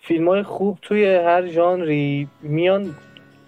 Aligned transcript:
فیلم 0.00 0.28
های 0.28 0.42
خوب 0.42 0.78
توی 0.82 1.14
هر 1.14 1.46
ژانری 1.46 2.28
میان 2.42 2.94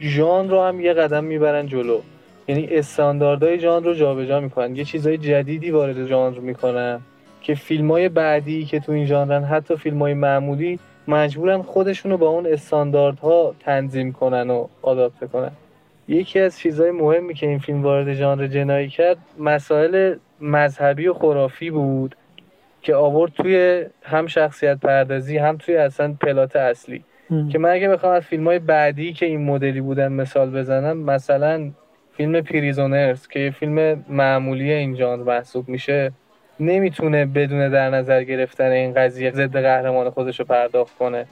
ژان 0.00 0.50
رو 0.50 0.62
هم 0.62 0.80
یه 0.80 0.92
قدم 0.92 1.24
می‌برن 1.24 1.66
جلو. 1.66 2.00
یعنی 2.48 2.66
استانداردهای 2.70 3.58
ژانر 3.58 3.86
رو 3.86 3.94
جابجا 3.94 4.40
می‌کنن. 4.40 4.76
یه 4.76 4.84
چیزای 4.84 5.18
جدیدی 5.18 5.70
وارد 5.70 6.06
ژانر 6.06 6.38
می‌کنن 6.38 7.00
که 7.40 7.54
فیلم 7.54 7.90
های 7.90 8.08
بعدی 8.08 8.64
که 8.64 8.80
تو 8.80 8.92
این 8.92 9.06
ژانرن 9.06 9.44
حتی 9.44 9.76
فیلم 9.76 9.98
های 9.98 10.14
معمولی 10.14 10.78
مجبورن 11.08 11.62
خودشونو 11.62 12.16
با 12.16 12.28
اون 12.28 12.46
استانداردها 12.46 13.54
تنظیم 13.60 14.12
کنن 14.12 14.50
و 14.50 14.66
آداپته 14.82 15.26
کنن. 15.26 15.52
یکی 16.08 16.40
از 16.40 16.58
چیزهای 16.58 16.90
مهمی 16.90 17.34
که 17.34 17.46
این 17.46 17.58
فیلم 17.58 17.82
وارد 17.82 18.14
ژانر 18.14 18.46
جنایی 18.46 18.88
کرد 18.88 19.18
مسائل 19.38 20.16
مذهبی 20.40 21.06
و 21.06 21.14
خرافی 21.14 21.70
بود. 21.70 22.16
که 22.82 22.94
آورد 22.94 23.32
توی 23.32 23.84
هم 24.02 24.26
شخصیت 24.26 24.78
پردازی 24.78 25.38
هم 25.38 25.56
توی 25.56 25.76
اصلا 25.76 26.14
plot 26.20 26.56
اصلی. 26.56 27.04
که 27.52 27.58
من 27.58 27.70
اگه 27.70 27.88
بخوام 27.88 28.12
از 28.12 28.22
فیلم 28.22 28.46
های 28.46 28.58
بعدی 28.58 29.12
که 29.12 29.26
این 29.26 29.44
مدلی 29.44 29.80
بودن 29.80 30.12
مثال 30.12 30.50
بزنم 30.50 30.96
مثلا 30.96 31.70
فیلم 32.16 32.40
Prisoners 32.40 33.28
که 33.28 33.40
یه 33.40 33.50
فیلم 33.50 34.04
معمولی 34.08 34.72
این 34.72 34.96
ژانر 34.96 35.22
محسوب 35.22 35.68
میشه 35.68 36.12
نمی‌تونه 36.60 37.26
بدون 37.26 37.68
در 37.68 37.90
نظر 37.90 38.22
گرفتن 38.22 38.70
این 38.70 38.94
قضیه 38.94 39.30
ضد 39.30 39.56
قهرمان 39.56 40.10
خودش 40.10 40.40
رو 40.40 40.46
پرداخت 40.46 40.98
کنه. 40.98 41.26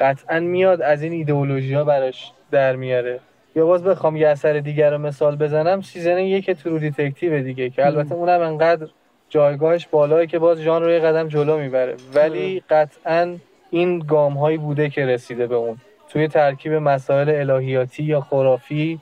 قطعا 0.00 0.40
میاد 0.40 0.82
از 0.82 1.02
این 1.02 1.12
ایدئولوژی 1.12 1.74
ها 1.74 1.84
براش 1.84 2.32
در 2.50 2.76
میاره. 2.76 3.20
یا 3.56 3.66
باز 3.66 3.84
بخوام 3.84 4.16
یه 4.16 4.28
اثر 4.28 4.52
دیگر 4.52 4.90
رو 4.90 4.98
مثال 4.98 5.36
بزنم 5.36 5.80
season 5.80 6.18
یک 6.18 6.50
True 6.50 6.78
Detective 6.78 7.42
دیگه 7.42 7.70
که 7.70 7.86
البته 7.86 8.14
اونم 8.14 8.40
انقدر 8.40 8.86
جایگاهش 9.32 9.86
بالایی 9.90 10.26
که 10.26 10.38
باز 10.38 10.58
ژانر 10.58 10.84
رو 10.84 10.92
یه 10.92 10.98
قدم 10.98 11.28
جلو 11.28 11.58
می‌بره. 11.58 11.96
ولی 12.14 12.62
قطعا 12.70 13.36
این 13.70 13.98
گام 13.98 14.32
هایی 14.32 14.58
بوده 14.58 14.90
که 14.90 15.06
رسیده 15.06 15.46
به 15.46 15.54
اون. 15.54 15.76
توی 16.08 16.28
ترکیب 16.28 16.72
مسائل 16.72 17.50
الهیاتی 17.50 18.02
یا 18.02 18.20
خرافی 18.20 19.00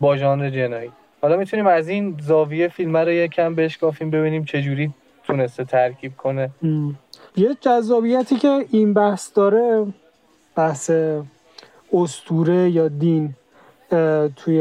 با 0.00 0.16
ژانر 0.16 0.50
جنایی. 0.50 0.90
حالا 1.22 1.36
می‌تونیم 1.36 1.66
از 1.66 1.88
این 1.88 2.16
زاویه 2.20 2.68
فیلم 2.68 2.96
رو 2.96 3.10
یکم 3.10 3.54
بشکافیم 3.54 4.10
ببینیم 4.10 4.44
چجوری 4.44 4.90
تونسته 5.24 5.64
ترکیب 5.64 6.16
کنه. 6.16 6.50
یه 7.36 7.56
جذابیتی 7.60 8.36
که 8.36 8.66
این 8.70 8.94
بحث 8.94 9.34
داره 9.34 9.86
بحث 10.56 10.90
استوره 11.92 12.70
یا 12.70 12.88
دین 12.88 13.34
توی 14.36 14.58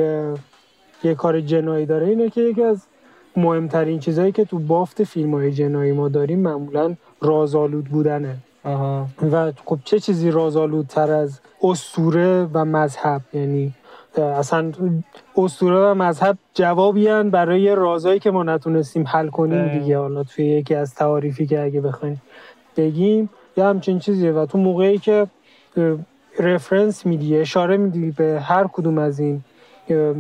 یه 1.04 1.16
کار 1.16 1.42
جنایی 1.42 1.86
داره 1.86 2.08
اینه 2.08 2.30
که 2.30 2.42
یکی 2.42 2.64
از 2.64 2.87
مهمترین 3.38 4.00
چیزهایی 4.00 4.32
که 4.32 4.46
تو 4.46 4.60
بافت 4.60 5.04
فیلم 5.04 5.34
های 5.34 5.52
جنایی 5.52 5.92
ما 5.92 6.10
داریم 6.10 6.40
معمولا 6.40 6.96
رازآلود 7.22 7.86
بودنه. 7.86 8.38
آها. 8.64 9.08
و 9.32 9.52
خب 9.66 9.80
چه 9.84 10.00
چیزی 10.00 10.32
رازآلودتر 10.32 11.12
از 11.12 11.40
استوره 11.64 12.48
و 12.54 12.66
مذهب؟ 12.66 13.22
یعنی 13.34 13.74
اصلا 14.18 14.72
اسطوره 15.38 15.92
و 15.92 15.94
مذهب 15.94 16.38
جوابی 16.54 17.08
برای 17.24 17.76
رازایی 17.76 18.20
که 18.20 18.32
ما 18.32 18.44
نتونستیم 18.44 19.08
حل 19.08 19.28
کنیم 19.28 19.80
دیگه. 19.80 19.98
حالا 19.98 20.24
توی 20.24 20.46
یکی 20.46 20.76
از 20.76 20.96
تعاریفی 20.96 21.48
که 21.48 21.62
اگه 21.62 21.82
بخوایم 21.82 22.22
بگیم 22.78 23.30
یه 23.58 23.64
همچین 23.64 24.00
چیزیه 24.00 24.32
و 24.32 24.46
تو 24.46 24.58
موقعی 24.58 24.98
که 24.98 25.28
رفرنس 26.40 27.06
میدی 27.06 27.38
اشاره 27.38 27.78
میدی 27.78 28.12
به 28.12 28.40
هر 28.42 28.68
کدوم 28.74 28.98
از 28.98 29.20
این 29.20 29.42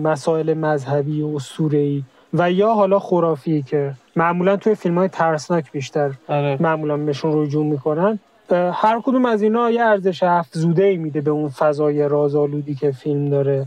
مسائل 0.04 0.54
مذهبی 0.54 1.22
و 1.22 1.28
اسطوره‌ای 1.36 2.04
و 2.34 2.52
یا 2.52 2.74
حالا 2.74 3.00
خرافی 3.00 3.62
که 3.62 3.94
معمولا 4.16 4.56
توی 4.56 4.76
فیلم 4.76 4.98
های 4.98 5.08
ترسناک 5.08 5.72
بیشتر 5.72 6.12
آره. 6.28 6.58
معمولا 6.60 6.98
بهشون 6.98 7.44
رجوع 7.44 7.66
می‌کنن 7.66 8.20
هر 8.52 9.02
کدوم 9.04 9.26
از 9.26 9.42
اینا 9.42 9.72
یه 9.72 9.84
ارزش 9.84 10.24
افزوده 10.24 10.84
ای 10.84 10.98
میده 10.98 11.22
به 11.22 11.32
اون 11.32 11.50
فضای 11.50 12.08
رازآلودی 12.08 12.76
که 12.76 12.92
فیلم 12.92 13.30
داره. 13.30 13.66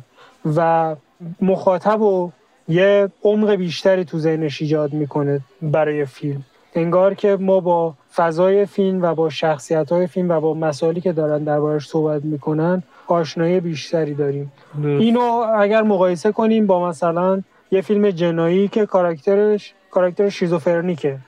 و 0.57 0.97
مخاطب 1.41 2.01
و 2.01 2.31
یه 2.69 3.09
عمق 3.25 3.51
بیشتری 3.51 4.05
تو 4.05 4.19
ذهنش 4.19 4.63
ایجاد 4.63 4.93
می‌کنه 4.93 5.41
برای 5.63 6.05
فیلم. 6.05 6.45
انگار 6.75 7.15
که 7.15 7.37
ما 7.41 7.61
با 7.61 7.95
فضای 8.15 8.67
فیلم 8.67 9.03
و 9.03 9.15
با 9.15 9.31
شخصیت 9.31 9.93
های 9.93 10.07
فیلم 10.07 10.31
و 10.31 10.41
با 10.41 10.55
مسائلی 10.55 11.01
که 11.01 11.13
دارن 11.13 11.45
دربارش 11.45 11.89
صحبت 11.89 12.25
می‌کنن 12.25 12.83
آشنایی 13.07 13.61
بیشتری 13.61 14.15
داریم. 14.15 14.53
اینو 14.83 15.23
اگر 15.59 15.83
مقایسه 15.83 16.33
کنیم 16.33 16.67
با 16.67 16.89
مثلا 16.89 17.43
یه 17.71 17.81
فیلم 17.81 18.11
جنایی 18.11 18.69
که 18.69 18.87
کاراکترش 18.87 19.75
کاراکتر 19.91 20.29
شیزوفرنیکه. 20.29 21.19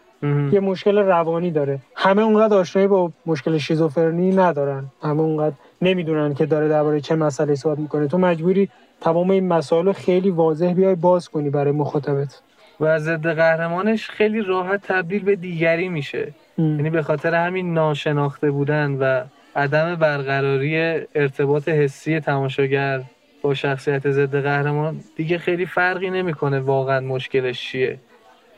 یه 0.53 0.61
مشکل 0.61 0.99
روانی 0.99 1.51
داره. 1.51 1.79
همه 1.95 2.23
اونقدر 2.23 2.57
آشنایی 2.57 2.89
با 2.89 3.13
مشکل 3.27 3.59
شیزوفرنی 3.59 4.37
ندارن. 4.37 4.85
همه 5.03 5.21
اونقدر 5.21 5.55
نمی‌دونن 5.83 6.35
که 6.35 6.47
داره 6.47 6.69
درباره 6.69 7.01
چه 7.01 7.15
مسئله 7.15 7.55
صحبت 7.55 7.79
می‌کنه. 7.79 8.09
تو 8.09 8.19
مجبوری 8.19 8.69
تمام 9.01 9.31
این 9.31 9.49
مسائل 9.49 9.93
خیلی 9.93 10.31
واضح 10.31 10.73
بیای 10.73 10.95
باز 10.95 11.29
کنی 11.29 11.51
برای 11.51 11.73
مخاطبت. 11.73 12.43
و 12.81 12.99
ضد 12.99 13.27
قهرمانش 13.27 14.11
خیلی 14.11 14.41
راحت 14.41 14.83
تبدیل 14.83 15.25
به 15.25 15.37
دیگری 15.37 15.89
میشه. 15.89 16.33
یعنی 16.59 16.91
به 16.91 17.03
خاطر 17.03 17.35
همین 17.35 17.75
ناشناخته 17.75 18.51
بودن 18.51 18.91
و 19.01 19.25
عدم 19.57 19.95
برقراری 19.95 21.01
ارتباط 21.15 21.69
حسی 21.69 22.21
تماشاگر 22.21 23.03
با 23.43 23.55
شخصیت 23.55 24.11
ضد 24.11 24.43
قهرمان 24.43 25.01
دیگه 25.17 25.39
خیلی 25.39 25.67
فرقی 25.67 26.11
نمی‌کنه 26.11 26.61
واقعا 26.61 27.01
مشکلش 27.01 27.61
چیه. 27.61 27.99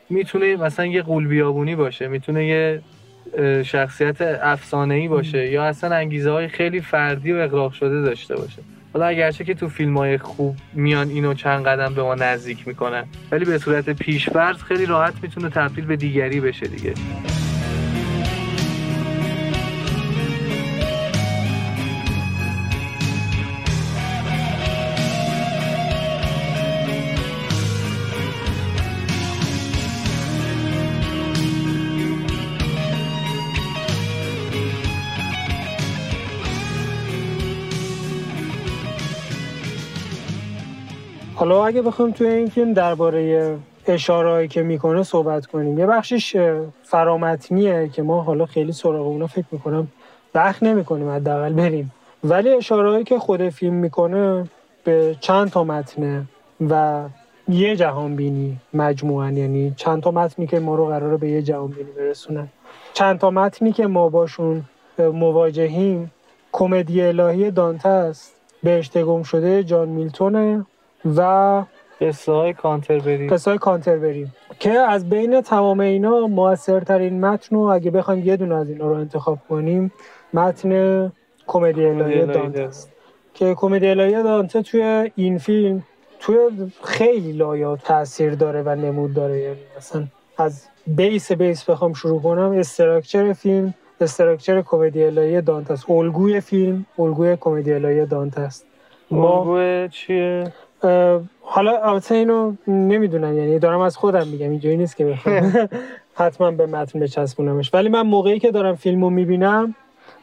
می‌تونه 0.09 0.55
مثلا 0.55 0.85
یه 0.85 1.01
قولبیابونی 1.01 1.75
باشه 1.75 2.07
می‌تونه 2.07 2.45
یه 2.45 2.81
شخصیت 3.63 4.21
افسانه 4.21 4.93
ای 4.93 5.07
باشه 5.07 5.51
یا 5.51 5.63
اصلا 5.63 5.95
انگیزه 5.95 6.31
های 6.31 6.47
خیلی 6.47 6.81
فردی 6.81 7.33
و 7.33 7.35
اقراق 7.35 7.73
شده 7.73 8.01
داشته 8.01 8.35
باشه. 8.35 8.61
حالا 8.93 9.05
اگرچه 9.05 9.43
که 9.43 9.53
تو 9.53 9.69
فیلم 9.69 9.97
های 9.97 10.17
خوب 10.17 10.55
میان 10.73 11.09
اینو 11.09 11.33
چند 11.33 11.65
قدم 11.65 11.93
به 11.93 12.03
ما 12.03 12.15
نزدیک 12.15 12.67
می‌کنن 12.67 13.05
ولی 13.31 13.45
به 13.45 13.57
صورت 13.57 13.89
پیشفرض 13.89 14.57
خیلی 14.63 14.85
راحت 14.85 15.13
می‌تونه 15.21 15.49
تبدیل 15.49 15.85
به 15.85 15.95
دیگری 15.95 16.39
بشه 16.39 16.67
دیگه. 16.67 16.93
اگه 41.65 41.81
بخوام 41.81 42.11
توی 42.11 42.27
این 42.27 42.49
فیلم 42.49 42.73
درباره 42.73 43.55
اشارهایی 43.87 44.47
که 44.47 44.63
می‌کنه 44.63 45.03
صحبت 45.03 45.45
کنیم. 45.45 45.79
یه 45.79 45.85
بخشش 45.85 46.35
فرامتنیه 46.83 47.89
که 47.89 48.01
ما 48.01 48.21
حالا 48.21 48.45
خیلی 48.45 48.71
سراغ 48.71 49.07
اونا 49.07 49.27
فکر 49.27 49.45
می‌کنم 49.51 49.87
بخ 50.35 50.63
نمی‌کنیم 50.63 51.09
حداقل 51.09 51.53
بریم. 51.53 51.91
ولی 52.23 52.49
اشارهایی 52.49 53.03
که 53.03 53.19
خود 53.19 53.49
فیلم 53.49 53.73
می‌کنه 53.73 54.49
به 54.83 55.15
چند 55.19 55.49
تا 55.49 55.63
متنه 55.63 56.25
و 56.69 57.03
یه 57.49 57.75
جهان 57.75 58.15
بینی 58.15 58.57
مجموعا 58.73 59.31
یعنی 59.31 59.73
چند 59.77 60.03
تا 60.03 60.11
متنی 60.11 60.47
که 60.47 60.59
ما 60.59 60.75
رو 60.75 60.85
قراره 60.85 61.17
به 61.17 61.29
یه 61.29 61.41
جهان 61.41 61.67
بینی 61.67 61.91
برسونن. 61.91 62.47
چند 62.93 63.19
تا 63.19 63.29
متنی 63.29 63.71
که 63.71 63.87
ما 63.87 64.09
باشون 64.09 64.63
مواجهیم 64.99 66.11
کمدی 66.51 67.01
الهی 67.01 67.51
دانته 67.51 67.89
است 67.89 68.35
بهشت 68.63 69.03
گم 69.03 69.23
شده 69.23 69.63
جان 69.63 69.89
میلتونه 69.89 70.65
و 71.05 71.63
قصه 72.01 72.31
های 72.31 72.53
کانتربری 72.53 73.27
قصه 73.27 73.51
های 73.51 73.57
کانتربری 73.57 74.27
که 74.59 74.71
از 74.71 75.09
بین 75.09 75.41
تمام 75.41 75.79
اینا 75.79 76.27
موثرترین 76.27 77.25
متن 77.25 77.55
رو 77.55 77.61
اگه 77.61 77.91
بخوایم 77.91 78.25
یه 78.25 78.37
دونه 78.37 78.55
از 78.55 78.69
اینا 78.69 78.87
رو 78.87 78.93
انتخاب 78.93 79.39
کنیم 79.49 79.91
متن 80.33 81.11
کمدی 81.47 81.85
الهی 81.85 82.25
دانته. 82.25 82.61
است 82.61 82.91
که 83.33 83.55
کمدی 83.55 83.87
الهی 83.87 84.23
دانته 84.23 84.61
توی 84.61 85.11
این 85.15 85.37
فیلم 85.37 85.83
توی 86.19 86.37
خیلی 86.83 87.31
لایات 87.31 87.83
تاثیر 87.83 88.35
داره 88.35 88.61
و 88.61 88.75
نمود 88.75 89.13
داره. 89.13 89.39
یعنی 89.39 89.59
مثلا 89.77 90.03
از 90.37 90.67
بیس 90.87 91.31
بیس 91.31 91.69
بخوام 91.69 91.93
شروع 91.93 92.21
کنم 92.21 92.51
استراکچر 92.51 93.33
فیلم 93.33 93.73
استراکچر 94.01 94.61
کمدی 94.61 95.03
الهی 95.03 95.41
دانته 95.41 95.73
است. 95.73 95.89
الگوی 95.89 96.41
فیلم 96.41 96.85
الگوی 96.99 97.37
کمدی 97.39 97.73
الهی 97.73 98.05
دانته 98.05 98.41
است. 98.41 98.65
الگوی 99.11 99.89
چیه؟ 99.89 100.53
حالا 101.41 101.77
البته 101.83 102.15
اینو 102.15 102.53
نمی‌دونم 102.67 103.37
یعنی 103.37 103.59
دارم 103.59 103.79
از 103.79 103.97
خودم 103.97 104.27
میگم 104.27 104.49
اینجوری 104.49 104.77
نیست 104.77 104.97
که 104.97 105.05
بخوام 105.05 105.69
حتما 106.19 106.51
به 106.51 106.65
متن 106.65 106.99
بچسبونمش. 106.99 107.73
ولی 107.73 107.89
من 107.89 108.01
موقعی 108.01 108.39
که 108.39 108.51
دارم 108.51 108.75
فیلمو 108.75 109.09
می‌بینم 109.09 109.75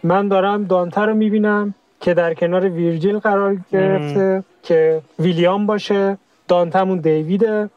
من 0.03 0.29
دارم 0.29 0.65
دانته 0.65 1.01
رو 1.01 1.15
می‌بینم 1.15 1.75
که 2.01 2.15
در 2.15 2.35
کنار 2.35 2.69
ویرجیل 2.69 3.19
قرار 3.19 3.57
گرفته 3.73 4.45
که 4.63 5.01
ویلیام 5.19 5.67
باشه 5.67 6.19
دانتمون 6.49 6.99
دیویده 6.99 7.71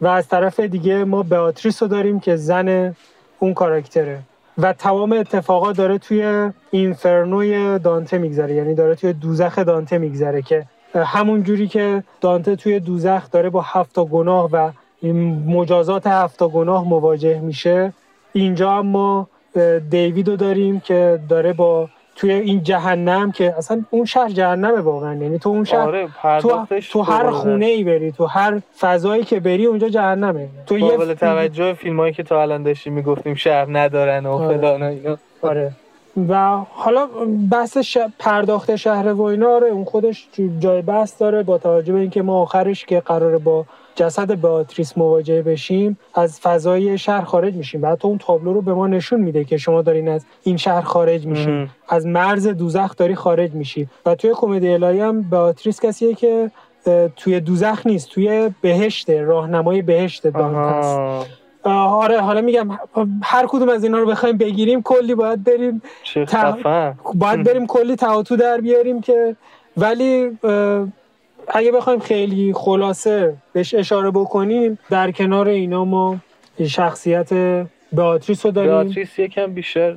و 0.00 0.06
از 0.06 0.28
طرف 0.28 0.60
دیگه 0.60 1.04
ما 1.04 1.22
بیاتریس 1.22 1.82
رو 1.82 1.88
داریم 1.88 2.20
که 2.20 2.36
زن 2.36 2.94
اون 3.38 3.54
کاراکتره. 3.54 4.18
و 4.58 4.72
تمام 4.72 5.12
اتفاقات 5.12 5.76
داره 5.76 5.98
توی 5.98 6.50
اینفرنوی 6.70 7.78
دانته 7.78 8.18
میگذره 8.18 8.54
یعنی 8.54 8.74
داره 8.74 8.94
توی 8.94 9.12
دوزخ 9.12 9.58
دانته 9.58 9.98
میگذره 9.98 10.42
که 10.42 10.66
همون 10.94 11.42
جوری 11.42 11.68
که 11.68 12.02
دانته 12.20 12.56
توی 12.56 12.80
دوزخ 12.80 13.30
داره 13.30 13.50
با 13.50 13.60
هفت 13.60 13.98
گناه 13.98 14.50
و 14.52 14.70
مجازات 15.46 16.06
هفت 16.06 16.42
گناه 16.42 16.88
مواجه 16.88 17.40
میشه. 17.40 17.92
اینجا 18.32 18.72
اما 18.72 19.28
دیوید 19.90 20.28
رو 20.28 20.36
داریم 20.36 20.80
که 20.80 21.20
داره 21.28 21.52
با 21.52 21.88
توی 22.16 22.32
این 22.32 22.62
جهنم 22.62 23.32
که 23.32 23.54
اصلا 23.58 23.84
اون 23.90 24.04
شهر 24.04 24.28
جهنمه 24.28 24.80
واقعا. 24.80 25.14
یعنی 25.14 25.38
تو 25.38 25.48
اون 25.48 25.64
شهر 25.64 25.80
آره 25.80 26.08
تو, 26.40 26.66
تو 26.90 27.02
هر 27.02 27.30
خونه 27.30 27.66
ای 27.66 27.84
بری 27.84 28.12
تو 28.12 28.26
هر 28.26 28.60
فضایی 28.78 29.24
که 29.24 29.40
بری 29.40 29.66
اونجا 29.66 29.88
جهنمه. 29.88 30.48
تو 30.66 30.78
یه 30.78 31.14
توجه 31.14 31.72
فیلم 31.72 32.00
هایی 32.00 32.12
که 32.12 32.22
تا 32.22 32.42
الان 32.42 32.62
داشتیم 32.62 32.92
می‌گفتیم 32.92 33.34
شهر 33.34 33.78
ندارن 33.78 34.26
و 34.26 34.30
آره. 34.30 34.58
فلان 34.58 34.82
اینا. 34.82 35.16
آره. 35.42 35.72
و 36.28 36.56
حالا 36.70 37.08
بحث 37.50 37.78
ش... 37.78 37.98
پرداخت 38.18 38.76
شهر 38.76 39.12
و 39.12 39.22
اینا 39.22 39.48
آره 39.48 39.66
اون 39.66 39.84
خودش 39.84 40.28
جای 40.58 40.82
بحث 40.82 41.20
داره 41.20 41.42
با 41.42 41.58
توجه 41.58 41.92
به 41.92 42.00
اینکه 42.00 42.22
ما 42.22 42.42
آخرش 42.42 42.84
که 42.84 43.00
قراره 43.00 43.38
با 43.38 43.64
جسد 43.94 44.34
باتریس 44.34 44.98
مواجه 44.98 45.42
بشیم 45.42 45.98
از 46.14 46.40
فضای 46.40 46.98
شهر 46.98 47.24
خارج 47.24 47.54
میشیم 47.54 47.82
و 47.82 47.86
حتی 47.86 48.08
اون 48.08 48.18
تابلو 48.18 48.52
رو 48.52 48.62
به 48.62 48.74
ما 48.74 48.86
نشون 48.86 49.20
میده 49.20 49.44
که 49.44 49.56
شما 49.56 49.82
دارین 49.82 50.08
از 50.08 50.24
این 50.42 50.56
شهر 50.56 50.80
خارج 50.80 51.26
میشین. 51.26 51.68
از 51.88 52.06
مرز 52.06 52.46
دوزخ 52.46 52.96
داری 52.96 53.14
خارج 53.14 53.52
میشی. 53.52 53.88
و 54.06 54.14
توی 54.14 54.32
کمدی 54.34 54.68
الهی 54.68 55.00
هم 55.00 55.22
باتریس 55.22 55.80
کسیه 55.80 56.14
که 56.14 56.50
توی 57.16 57.40
دوزخ 57.40 57.86
نیست 57.86 58.08
توی 58.10 58.50
بهشت 58.60 59.10
راهنمای 59.10 59.82
بهشت 59.82 60.26
دانت 60.26 61.26
آره 61.70 62.20
حالا 62.20 62.40
میگم 62.40 62.68
هر 63.22 63.46
کدوم 63.48 63.68
از 63.68 63.84
اینا 63.84 63.98
رو 63.98 64.06
بخوایم 64.06 64.36
بگیریم 64.36 64.82
کلی 64.82 65.14
باید 65.14 65.44
بریم 65.44 65.82
باید 67.14 67.42
بریم 67.48 67.66
کلی 67.66 67.96
تعاتو 67.96 68.36
در 68.36 68.60
بیاریم 68.60 69.00
که 69.00 69.36
ولی 69.76 70.38
اگه 71.48 71.72
بخوایم 71.72 72.00
خیلی 72.00 72.52
خلاصه 72.56 73.34
بهش 73.52 73.74
اشاره 73.74 74.10
بکنیم 74.10 74.78
در 74.90 75.10
کنار 75.12 75.48
اینا 75.48 75.84
ما 75.84 76.16
شخصیت 76.66 77.32
بیاتریس 77.92 78.46
رو 78.46 78.52
داریم. 78.52 78.70
بیاتریس 78.70 79.18
یکم 79.18 79.46
بیشتر 79.46 79.96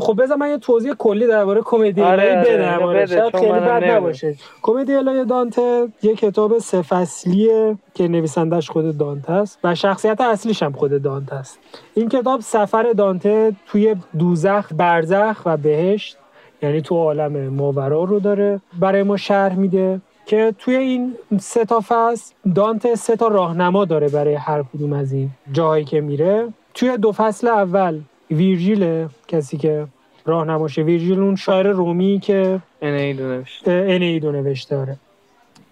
خب 0.00 0.22
بذار 0.22 0.36
من 0.36 0.50
یه 0.50 0.58
توضیح 0.58 0.92
کلی 0.92 1.26
درباره 1.26 1.60
کمدی 1.64 2.02
آره 2.02 2.44
بدم 2.46 2.82
آره. 2.82 3.06
شاید 3.06 3.36
خیلی 3.36 3.52
بد 3.52 3.84
نباشه. 3.84 4.36
کمدی 4.62 4.94
الهی 4.94 5.24
دانته 5.24 5.88
یه 6.02 6.14
کتاب 6.14 6.58
سه 6.58 6.82
فصلیه 6.82 7.78
که 7.94 8.08
نویسندش 8.08 8.70
خود 8.70 8.98
دانته 8.98 9.32
است 9.32 9.58
و 9.64 9.74
شخصیت 9.74 10.20
اصلیش 10.20 10.62
هم 10.62 10.72
خود 10.72 11.02
دانته 11.02 11.34
است. 11.34 11.58
این 11.94 12.08
کتاب 12.08 12.40
سفر 12.40 12.92
دانته 12.92 13.52
توی 13.66 13.96
دوزخ 14.18 14.72
برزخ 14.76 15.42
و 15.44 15.56
بهشت 15.56 16.16
یعنی 16.62 16.80
تو 16.80 16.94
عالم 16.94 17.48
ماورا 17.48 18.04
رو 18.04 18.20
داره 18.20 18.60
برای 18.80 19.02
ما 19.02 19.16
شرح 19.16 19.54
میده 19.54 20.00
که 20.26 20.54
توی 20.58 20.76
این 20.76 21.16
سه 21.40 21.64
تا 21.64 21.80
فصل 21.88 22.34
دانت 22.54 22.94
سه 22.94 23.16
تا 23.16 23.28
راهنما 23.28 23.84
داره 23.84 24.08
برای 24.08 24.34
هر 24.34 24.62
کدوم 24.62 24.92
از 24.92 25.12
این 25.12 25.30
جاهایی 25.52 25.84
که 25.84 26.00
میره. 26.00 26.48
توی 26.74 26.96
دو 26.96 27.12
فصل 27.12 27.48
اول 27.48 28.00
ویرژیل 28.30 29.08
کسی 29.28 29.56
که 29.56 29.86
راهنماشه. 30.24 30.82
ویرژیل 30.82 31.20
اون 31.20 31.36
شاعر 31.36 31.66
رومی 31.66 32.20
که 32.22 32.60
انیدو 32.82 33.24
نوشته 33.24 33.86
انیدو 33.88 34.32
نوشته 34.32 34.76
داره 34.76 34.96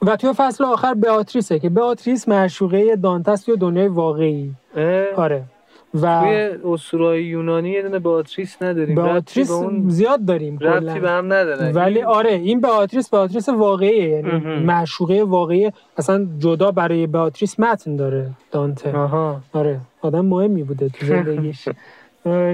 و 0.02 0.16
توی 0.16 0.32
فصل 0.36 0.64
آخر 0.64 0.94
بیاتریسه 0.94 1.58
که 1.58 1.68
بیاتریس 1.68 2.28
معشوقه 2.28 2.96
دانتست 2.96 3.48
یا 3.48 3.54
دنیای 3.54 3.88
واقعی. 3.88 4.50
آره. 5.16 5.42
و 6.02 6.20
توی 6.20 6.72
اسطورهای 6.72 7.24
یونانی 7.24 7.70
یه 7.70 7.82
دونه 7.82 7.98
بیاتریس 7.98 8.62
نداریم. 8.62 8.94
بیاتریس 8.94 9.50
اون 9.50 9.88
زیاد 9.88 10.24
داریم 10.24 10.58
ربطی 10.58 11.00
به 11.00 11.10
هم 11.10 11.32
نداره. 11.32 11.72
ولی 11.72 12.02
آره 12.02 12.32
این 12.32 12.60
بیاتریس 12.60 13.10
بیاتریس 13.10 13.48
واقعیه. 13.48 14.08
یعنی 14.08 14.30
معشوقه 14.64 15.22
واقعی 15.24 15.72
اصلا 15.96 16.26
جدا 16.38 16.70
برای 16.70 17.06
بیاتریس 17.06 17.60
متن 17.60 17.96
داره 17.96 18.30
دانته. 18.52 18.96
آها. 18.96 19.40
آره. 19.52 19.80
آدم 20.02 20.26
مهمی 20.26 20.62
بوده 20.62 20.88
تو 20.88 21.06
زندگیش. 21.06 21.68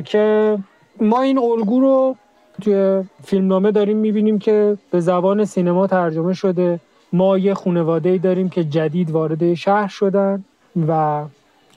که 0.04 0.58
ما 1.00 1.20
این 1.22 1.38
الگو 1.38 1.80
رو 1.80 2.16
توی 2.62 3.02
فیلمنامه 3.24 3.70
داریم 3.70 3.96
می‌بینیم 3.96 4.38
که 4.38 4.76
به 4.90 5.00
زبان 5.00 5.44
سینما 5.44 5.86
ترجمه 5.86 6.34
شده. 6.34 6.80
ما 7.12 7.38
یه 7.38 7.54
خانواده 7.54 8.18
داریم 8.18 8.48
که 8.48 8.64
جدید 8.64 9.10
وارد 9.10 9.54
شهر 9.54 9.88
شدن 9.88 10.44
و 10.88 11.24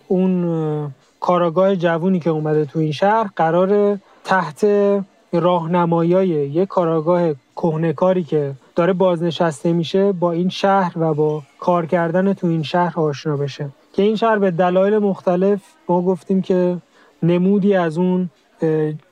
اون 0.08 0.94
کاراگاه 1.20 1.76
جوونی 1.76 2.20
که 2.20 2.30
اومده 2.30 2.66
تو 2.66 2.80
این 2.80 2.92
شهر 2.92 3.30
قرار 3.36 4.00
تحت 4.24 4.66
راهنمایای 5.34 6.28
یک 6.28 6.68
کاراگاه 6.68 7.34
کهنکاری 7.56 8.24
که 8.24 8.52
داره 8.76 8.94
بازنشسته 8.94 9.74
میشه 9.74 10.12
با 10.12 10.32
این 10.32 10.50
شهر 10.50 10.94
و 10.96 11.14
با 11.14 11.42
کار 11.60 11.86
کردن 11.86 12.34
تو 12.34 12.48
این 12.48 12.64
شهر 12.64 13.00
آشنا 13.00 13.38
بشه. 13.38 13.70
که 13.94 14.02
این 14.04 14.16
شهر 14.16 14.38
به 14.38 14.52
دلایل 14.52 14.98
مختلف 14.98 15.62
ما 15.90 16.02
گفتیم 16.02 16.42
که 16.42 16.78
نمودی 17.24 17.76
از 17.76 17.98
اون 17.98 18.30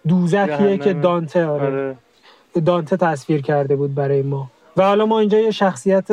دوزخیه 0.07 0.77
که 0.77 0.93
دانته 0.93 1.45
آره. 1.45 1.65
آره. 1.65 1.95
دانته 2.65 2.97
تصویر 2.97 3.41
کرده 3.41 3.75
بود 3.75 3.95
برای 3.95 4.21
ما 4.21 4.51
و 4.77 4.83
حالا 4.83 5.05
ما 5.05 5.19
اینجا 5.19 5.39
یه 5.39 5.51
شخصیت 5.51 6.07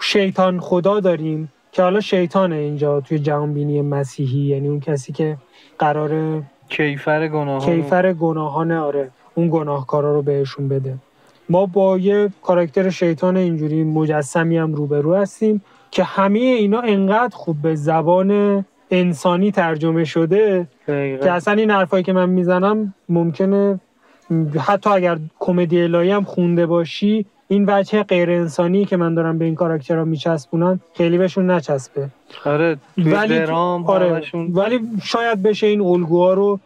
شیطان 0.00 0.60
خدا 0.60 1.00
داریم 1.00 1.52
که 1.72 1.82
حالا 1.82 2.00
شیطانه 2.00 2.56
اینجا 2.56 3.00
توی 3.00 3.18
جهانبینی 3.18 3.82
مسیحی 3.82 4.40
یعنی 4.40 4.68
اون 4.68 4.80
کسی 4.80 5.12
که 5.12 5.36
قرار 5.78 6.42
کیفر 6.68 7.28
گناهان 7.28 7.74
کیفر 7.74 8.12
گناهان 8.12 8.72
آره 8.72 9.10
اون 9.34 9.48
گناهکارا 9.52 10.14
رو 10.14 10.22
بهشون 10.22 10.68
بده 10.68 10.94
ما 11.48 11.66
با 11.66 11.98
یه 11.98 12.30
کاراکتر 12.42 12.90
شیطان 12.90 13.36
اینجوری 13.36 13.84
مجسمی 13.84 14.58
هم 14.58 14.74
روبرو 14.74 15.14
هستیم 15.14 15.62
که 15.90 16.04
همه 16.04 16.38
اینا 16.38 16.80
انقدر 16.80 17.36
خوب 17.36 17.62
به 17.62 17.74
زبان 17.74 18.64
انسانی 18.90 19.50
ترجمه 19.50 20.04
شده 20.04 20.66
که 20.86 21.32
اصلا 21.32 21.54
این 21.54 21.70
حرفایی 21.70 22.04
که 22.04 22.12
من 22.12 22.28
می‌زنم 22.28 22.94
ممکنه 23.08 23.80
حتی 24.58 24.90
اگر 24.90 25.18
کمدی 25.38 25.82
الهی 25.82 26.10
هم 26.10 26.24
خونده 26.24 26.66
باشی 26.66 27.26
این 27.48 27.64
وجه 27.68 28.02
غیر 28.02 28.30
انسانی 28.30 28.84
که 28.84 28.96
من 28.96 29.14
دارم 29.14 29.38
به 29.38 29.44
این 29.44 29.54
کاراکترها 29.54 30.04
میچسبونم 30.04 30.80
خیلی 30.94 31.18
بهشون 31.18 31.50
نچسبه. 31.50 32.08
آره 32.44 32.76
ولی 32.98 33.38
آره 33.86 34.22
ولی 34.34 34.80
شاید 35.02 35.42
بشه 35.42 35.66
این 35.66 35.80
الگوها 35.80 36.32
رو 36.32 36.60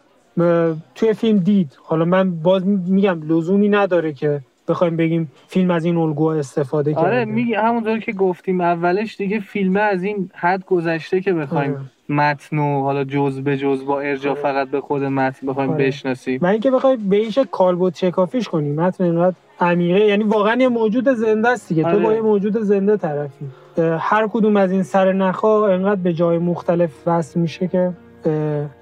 توی 0.94 1.12
فیلم 1.12 1.38
دید. 1.38 1.78
حالا 1.82 2.04
من 2.04 2.30
باز 2.30 2.66
میگم 2.66 3.20
لزومی 3.28 3.68
نداره 3.68 4.12
که 4.12 4.40
بخوایم 4.72 4.96
بگیم 4.96 5.32
فیلم 5.46 5.70
از 5.70 5.84
این 5.84 5.96
الگوها 5.96 6.34
استفاده 6.34 6.94
کرده 6.94 7.06
آره 7.06 7.24
میگه 7.24 7.60
همونطور 7.60 7.98
که 7.98 8.12
گفتیم 8.12 8.60
اولش 8.60 9.16
دیگه 9.16 9.40
فیلم 9.40 9.76
از 9.76 10.02
این 10.02 10.30
حد 10.34 10.64
گذشته 10.64 11.20
که 11.20 11.32
بخوایم 11.32 11.72
آره. 11.72 11.80
متن 12.08 12.58
و 12.58 12.82
حالا 12.82 13.04
جز 13.04 13.40
به 13.40 13.56
جز 13.56 13.84
با 13.84 14.00
ارجا 14.00 14.30
آره. 14.30 14.40
فقط 14.40 14.68
به 14.68 14.80
خود 14.80 15.02
متن 15.02 15.46
بخوایم 15.46 15.70
آره. 15.70 15.86
بشناسیم 15.86 16.38
و 16.42 16.46
اینکه 16.46 16.70
بخوایم 16.70 17.08
به 17.08 17.16
ایش 17.16 17.38
کالبوت 17.38 17.94
چکافیش 17.94 18.48
کنیم 18.48 18.74
متن 18.74 19.04
اینقدر 19.04 19.36
عمیقه 19.60 20.00
یعنی 20.00 20.24
واقعا 20.24 20.56
یه 20.62 20.68
موجود 20.68 21.08
زنده 21.08 21.48
است 21.48 21.68
دیگه 21.68 21.84
آره. 21.84 21.96
تو 21.96 22.02
با 22.02 22.12
یه 22.12 22.20
موجود 22.20 22.58
زنده 22.58 22.96
طرفی 22.96 23.44
هر 23.98 24.28
کدوم 24.28 24.56
از 24.56 24.72
این 24.72 24.82
سر 24.82 25.12
نخا 25.12 25.66
انقدر 25.66 26.00
به 26.00 26.12
جای 26.12 26.38
مختلف 26.38 26.90
وصل 27.06 27.40
میشه 27.40 27.68
که 27.68 27.92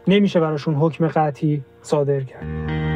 نمیشه 0.09 0.41
براشون 0.41 0.75
حکم 0.75 1.09
قطعی 1.09 1.63
صادر 1.83 2.21
کرد 2.21 2.90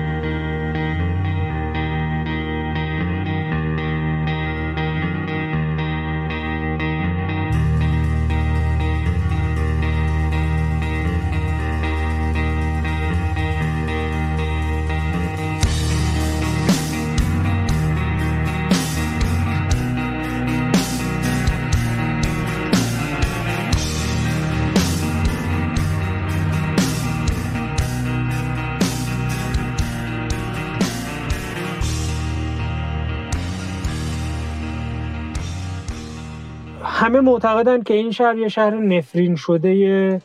معتقدن 37.25 37.83
که 37.83 37.95
این 37.95 38.11
شهر 38.11 38.37
یه 38.39 38.49
شهر 38.49 38.75
نفرین 38.75 39.37
شده 39.37 40.21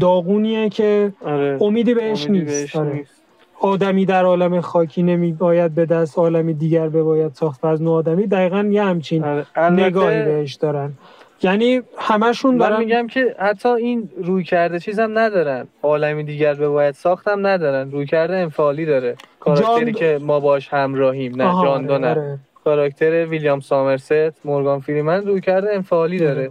داغونیه 0.00 0.68
که 0.68 1.12
آره. 1.24 1.58
امیدی 1.60 1.94
بهش 1.94 2.30
نیست, 2.30 2.76
آره. 2.76 3.04
آدمی 3.60 4.06
در 4.06 4.24
عالم 4.24 4.60
خاکی 4.60 5.02
نمی 5.02 5.32
باید 5.32 5.74
به 5.74 5.86
دست 5.86 6.18
عالمی 6.18 6.54
دیگر 6.54 6.88
به 6.88 7.02
باید 7.02 7.34
ساخت 7.34 7.60
فرض 7.60 7.82
نو 7.82 7.90
آدمی 7.90 8.26
دقیقا 8.26 8.68
یه 8.70 8.82
همچین 8.84 9.24
آره. 9.24 9.46
نگاهی 9.70 10.22
بهش 10.22 10.54
دارن 10.54 10.92
یعنی 11.42 11.82
همشون 11.98 12.54
من 12.54 12.58
دارن 12.58 12.78
میگم 12.78 13.06
که 13.06 13.34
حتی 13.38 13.68
این 13.68 14.10
روی 14.16 14.44
کرده 14.44 14.78
چیزم 14.78 15.18
ندارن 15.18 15.66
عالمی 15.82 16.24
دیگر 16.24 16.54
به 16.54 16.68
باید 16.68 16.94
ساختم 16.94 17.46
ندارن 17.46 17.90
روی 17.90 18.06
کرده 18.06 18.36
انفعالی 18.36 18.86
داره 18.86 19.16
کاراکتری 19.40 19.84
جان- 19.84 19.92
که 19.92 20.18
ما 20.22 20.40
باش 20.40 20.68
همراهیم 20.68 21.34
نه 21.36 21.44
آها، 21.44 21.64
جان 21.64 21.86
دو 21.86 21.92
آره، 21.92 22.02
نه 22.02 22.10
آره. 22.10 22.38
کاراکتر 22.64 23.26
ویلیام 23.26 23.60
سامرست 23.60 24.46
مورگان 24.46 24.80
فریمن 24.80 25.26
روی 25.26 25.40
کرده 25.40 25.74
انفعالی 25.74 26.18
داره. 26.18 26.50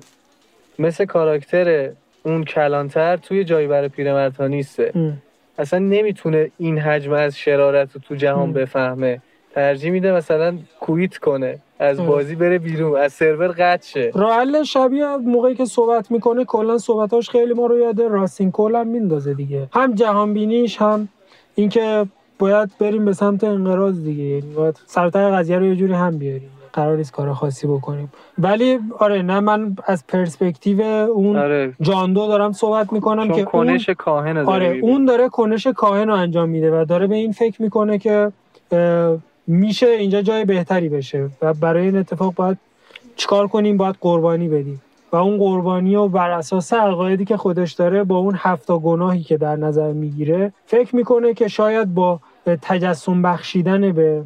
مثل 0.80 1.06
کاراکتر 1.06 1.90
اون 2.24 2.44
کلانتر 2.44 3.18
توی 3.18 3.44
جایی 3.44 3.68
برای 3.68 3.90
پیرمرد 3.90 4.36
ها 4.36 4.48
نیسته 4.48 4.92
ام. 4.96 5.22
اصلا 5.58 5.80
نمی‌تونه 5.80 6.52
این 6.58 6.80
حجم 6.80 7.12
از 7.12 7.38
شرارت 7.38 7.94
رو 7.94 8.02
تو 8.02 8.16
جهان 8.16 8.50
م. 8.50 8.54
بفهمه 8.54 9.22
ترجیح 9.56 9.92
میده 9.92 10.12
مثلا 10.12 10.58
کویت 10.80 11.18
کنه 11.18 11.60
از. 11.80 11.98
بازی 11.98 12.36
بره 12.36 12.60
بیرون 12.60 13.00
از 13.00 13.14
سرور 13.14 13.48
قطع 13.48 13.88
شه 13.88 14.12
راه 14.14 14.40
حل 14.40 14.64
شبیه 14.64 15.18
موقعی 15.18 15.56
که 15.56 15.66
صحبت 15.66 16.12
می‌کنه 16.12 16.46
کلا 16.46 16.78
صحبتاش 16.78 17.30
خیلی 17.30 17.54
ما 17.54 17.66
رو 17.66 17.78
یاد 17.78 18.02
راستین 18.02 18.52
کول 18.52 18.76
هم 18.76 18.88
میندازه 18.88 19.34
دیگه 19.34 19.68
هم 19.74 19.96
جهان 19.96 20.34
بینیش 20.34 20.78
هم 20.78 21.08
اینکه 21.56 22.06
باید 22.44 22.70
بریم 22.80 23.06
به 23.06 23.14
سمت 23.14 23.44
انقراض 23.44 24.04
دیگه. 24.04 24.24
یعنی 24.24 24.54
باید 24.56 24.80
سرتای 24.86 25.32
قضیه 25.32 25.58
رو 25.58 25.66
یه 25.66 25.76
جوری 25.76 25.94
هم 25.94 26.18
بیاریم. 26.18 26.50
قرار 26.74 26.98
نیست 26.98 27.12
کار 27.12 27.34
خاصی 27.34 27.68
بکنیم. 27.68 28.12
ولی 28.38 28.80
آره 29.00 29.22
نه 29.22 29.40
من 29.40 29.76
از 29.86 30.08
پرسپکتیو 30.08 30.82
اون 30.82 31.36
آره. 31.38 31.74
جاندو 31.82 32.28
دارم 32.28 32.52
صحبت 32.52 32.94
می‌کنم 32.94 33.28
که 33.28 33.34
اون 33.34 33.46
کنش 33.46 33.90
کاهن 33.90 34.38
رو 34.38 34.50
آره 34.50 34.68
داره 34.68 34.80
اون 34.80 35.06
داره 35.06 35.30
کنش 35.30 35.68
کاهن 35.68 36.08
رو 36.08 36.14
انجام 36.14 36.50
میده 36.50 36.82
و 36.82 36.86
داره 36.86 37.08
به 37.08 37.16
این 37.16 37.32
فکر 37.32 37.62
می‌کنه 37.62 37.98
که 37.98 38.32
میشه 39.48 39.88
اینجا 39.88 40.22
جای 40.22 40.46
بهتری 40.46 40.90
بشه 40.90 41.30
و 41.42 41.54
برای 41.54 41.86
این 41.86 41.98
اتفاق 41.98 42.34
باید 42.36 42.58
چیکار 43.16 43.48
کنیم؟ 43.48 43.78
باید 43.78 43.96
قربانی 44.02 44.48
بدیم. 44.48 44.82
و 45.12 45.16
اون 45.16 45.38
قربانی 45.38 45.96
رو 45.96 46.08
بر 46.08 46.32
اساس 46.32 46.74
عقایدی 46.74 47.26
که 47.26 47.38
خودش 47.38 47.72
داره 47.74 48.04
با 48.04 48.18
اون 48.18 48.36
هفتا 48.38 48.80
گناهی 48.80 49.24
که 49.24 49.38
در 49.38 49.56
نظر 49.56 49.92
می‌گیره 49.92 50.54
فکر 50.66 50.96
می‌کنه 50.96 51.34
که 51.34 51.48
شاید 51.48 51.94
با 51.94 52.20
تجسم 52.46 53.22
بخشیدن 53.22 53.92
به 53.92 54.24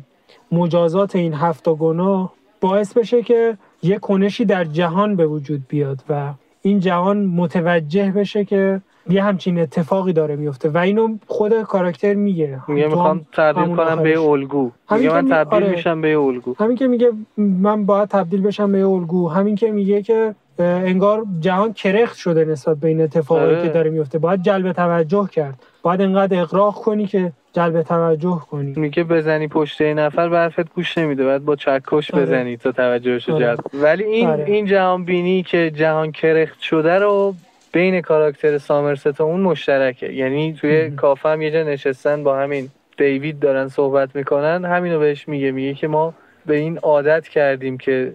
مجازات 0.52 1.16
این 1.16 1.34
هفتا 1.34 1.76
گناه 1.76 2.34
باعث 2.62 2.94
بشه 2.94 3.22
که 3.22 3.58
یه 3.84 4.00
کنشی 4.00 4.46
در 4.46 4.64
جهان 4.64 5.16
به 5.16 5.28
وجود 5.28 5.62
بیاد 5.68 6.04
و 6.10 6.34
این 6.62 6.80
جهان 6.80 7.26
متوجه 7.26 8.12
بشه 8.12 8.46
که 8.46 8.82
یه 9.10 9.24
همچین 9.24 9.60
اتفاقی 9.60 10.14
داره 10.14 10.36
میفته 10.36 10.70
و 10.70 10.78
اینو 10.78 11.18
خود 11.28 11.62
کاراکتر 11.62 12.14
میگه 12.14 12.60
میگه 12.68 12.88
می‌خوام 12.88 13.26
تبدیل 13.34 13.76
کنم 13.76 14.04
به. 14.04 14.20
الگو 14.20 14.72
میگه 14.92 15.10
من 15.10 15.28
تبدیل 15.30 15.64
آره. 15.64 15.70
میشم 15.70 16.02
به 16.02 16.18
الگو 16.18 16.56
همین 16.60 16.78
که 16.78 16.88
میگه 16.88 17.12
من 17.38 17.86
باید 17.86 18.10
تبدیل 18.10 18.42
بشم 18.42 18.72
به 18.72 18.86
الگو 18.86 19.30
همین 19.30 19.56
که 19.56 19.72
میگه 19.72 20.02
که 20.02 20.36
انگار 20.64 21.26
جهان 21.40 21.74
کرخت 21.74 22.18
شده 22.18 22.46
نسبت 22.46 22.78
به 22.78 22.88
این 22.88 23.02
اتفاقایی 23.02 23.56
آره. 23.56 23.68
که 23.68 23.74
داره 23.74 23.90
میفته 23.90 24.20
باید 24.20 24.42
جلب 24.42 24.72
توجه 24.72 25.30
کرد 25.32 25.64
باید 25.82 26.02
انقدر 26.02 26.42
اقراق 26.42 26.76
کنی 26.76 27.08
که 27.08 27.32
جلب 27.54 27.82
توجه 27.82 28.42
کنی 28.52 28.74
میگه 28.76 29.04
بزنی 29.04 29.48
پشت 29.48 29.82
یه 29.82 29.94
نفر 29.94 30.30
به 30.30 30.38
حرفت 30.38 30.74
گوش 30.74 30.98
نمیده 30.98 31.26
باید 31.26 31.46
با 31.46 31.56
چکش 31.56 32.12
آره. 32.12 32.24
بزنی 32.24 32.58
تا 32.58 32.72
توجهش 32.72 33.30
رو 33.30 33.36
آره. 33.36 33.46
جلب 33.46 33.60
ولی 33.74 34.04
این 34.04 34.28
آره. 34.28 34.46
این 34.46 34.66
جهان 34.66 35.06
بینی 35.06 35.44
که 35.44 35.72
جهان 35.76 36.12
کرخت 36.12 36.60
شده 36.60 37.00
رو 37.00 37.36
بین 37.72 38.02
کاراکتر 38.02 38.58
سامرست 38.58 39.22
و 39.22 39.24
اون 39.24 39.42
مشترکه 39.42 40.12
یعنی 40.12 40.54
توی. 40.54 40.92
کافه 40.92 41.30
هم 41.30 41.42
یه 41.42 41.52
جا 41.52 41.64
نشستن 41.64 42.24
با 42.24 42.38
همین 42.38 42.70
دیوید 42.98 43.40
دارن 43.40 43.68
صحبت 43.68 44.16
می‌کنن 44.16 44.66
همینو 44.66 45.00
بهش 45.00 45.28
میگه 45.28 45.52
میگه 45.52 45.74
که 45.74 45.88
ما 45.88 46.14
به 46.46 46.56
این 46.56 46.78
عادت 46.78 47.28
کردیم 47.28 47.78
که 47.78 48.14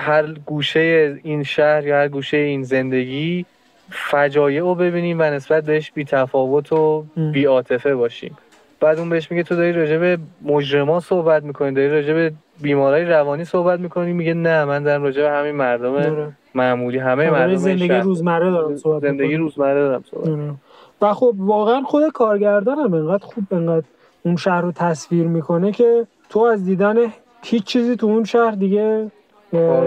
هر 0.00 0.32
گوشه 0.32 1.18
این 1.22 1.42
شهر 1.42 1.86
یا 1.86 1.96
هر 1.96 2.08
گوشه 2.08 2.36
این 2.36 2.62
زندگی 2.62 3.46
فجایع 3.90 4.60
رو 4.60 4.74
ببینیم 4.74 5.18
و 5.20 5.22
نسبت 5.22 5.64
بهش 5.64 5.92
بی 5.92 6.04
تفاوت 6.04 6.72
و. 6.72 7.04
بی 7.32 7.44
عاطفه 7.44 7.94
باشیم 7.94 8.36
بعد 8.80 8.98
اون 8.98 9.08
بهش 9.08 9.30
میگه 9.30 9.42
تو 9.42 9.56
داری 9.56 9.72
راجع 9.72 9.98
به 9.98 10.18
مجرما 10.42 11.00
صحبت 11.00 11.42
می‌کنی 11.42 11.72
داری 11.72 11.88
راجع 11.88 12.14
به 12.14 12.32
بیمارای 12.60 13.04
روانی 13.04 13.44
صحبت 13.44 13.80
می‌کنی 13.80 14.12
میگه 14.12 14.34
نه 14.34 14.64
من 14.64 14.82
دارم 14.82 15.02
راجع 15.02 15.22
به 15.22 15.30
همین 15.30 15.54
مردم. 15.54 16.36
معمولی 16.54 16.98
همه 16.98 17.30
مردم 17.30 17.56
زندگی 17.56 17.88
شهر. 17.88 18.00
روزمره 18.00 18.50
دارم 18.50 18.76
صحبت 18.76 19.02
زندگی 19.02 19.28
می‌کنم. 19.28 19.42
روزمره 19.42 19.80
دارم 19.80 20.04
صحبت. 20.10 20.54
و 21.02 21.14
خب 21.14 21.34
واقعا 21.38 21.82
خود 21.82 22.12
کارگردان 22.12 22.78
هم 22.78 22.94
انقدر 22.94 23.24
خوب 23.24 23.44
انقدر 23.52 23.86
اون 24.22 24.36
شهر 24.36 24.60
رو 24.60 24.72
تصویر 24.72 25.26
می‌کنه 25.26 25.72
که 25.72 26.06
تو 26.28 26.40
از 26.40 26.64
دیدن 26.64 26.96
هیچ 27.42 27.64
چیزی 27.64 27.96
تو 27.96 28.06
اون 28.06 28.24
شهر 28.24 28.50
دیگه 28.50 29.10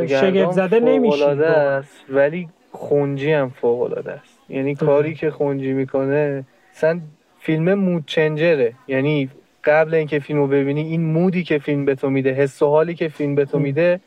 شگفت 0.08 0.52
زده 0.52 0.80
نمیشی 0.80 1.18
فوق‌العاده 1.18 1.48
است 1.48 2.06
ولی 2.10 2.50
خونجی 2.72 3.32
هم 3.32 3.50
فوق 3.50 3.82
العاده 3.82 4.12
است 4.12 4.40
یعنی 4.50 4.76
کاری 4.76 5.16
که 5.16 5.32
خونجی 5.32 5.74
می‌کنه 5.74 6.44
مثلا 6.76 7.00
فیلم 7.40 7.74
مود 7.74 8.04
چنجره 8.08 8.74
یعنی 8.88 9.30
قبل 9.64 9.94
اینکه 9.94 10.20
فیلمو 10.20 10.48
ببینی 10.48 10.82
این 10.82 11.06
مودی 11.06 11.44
که 11.44 11.58
فیلم 11.60 11.86
به 11.86 11.96
تو 11.96 12.10
میده 12.10 12.32
حس 12.32 12.62
و 12.62 12.68
حالی 12.68 12.96
که 12.96 13.08
فیلم 13.08 13.36
به 13.36 13.46
تو 13.46 13.58
ام. 13.58 13.64
میده 13.64 14.00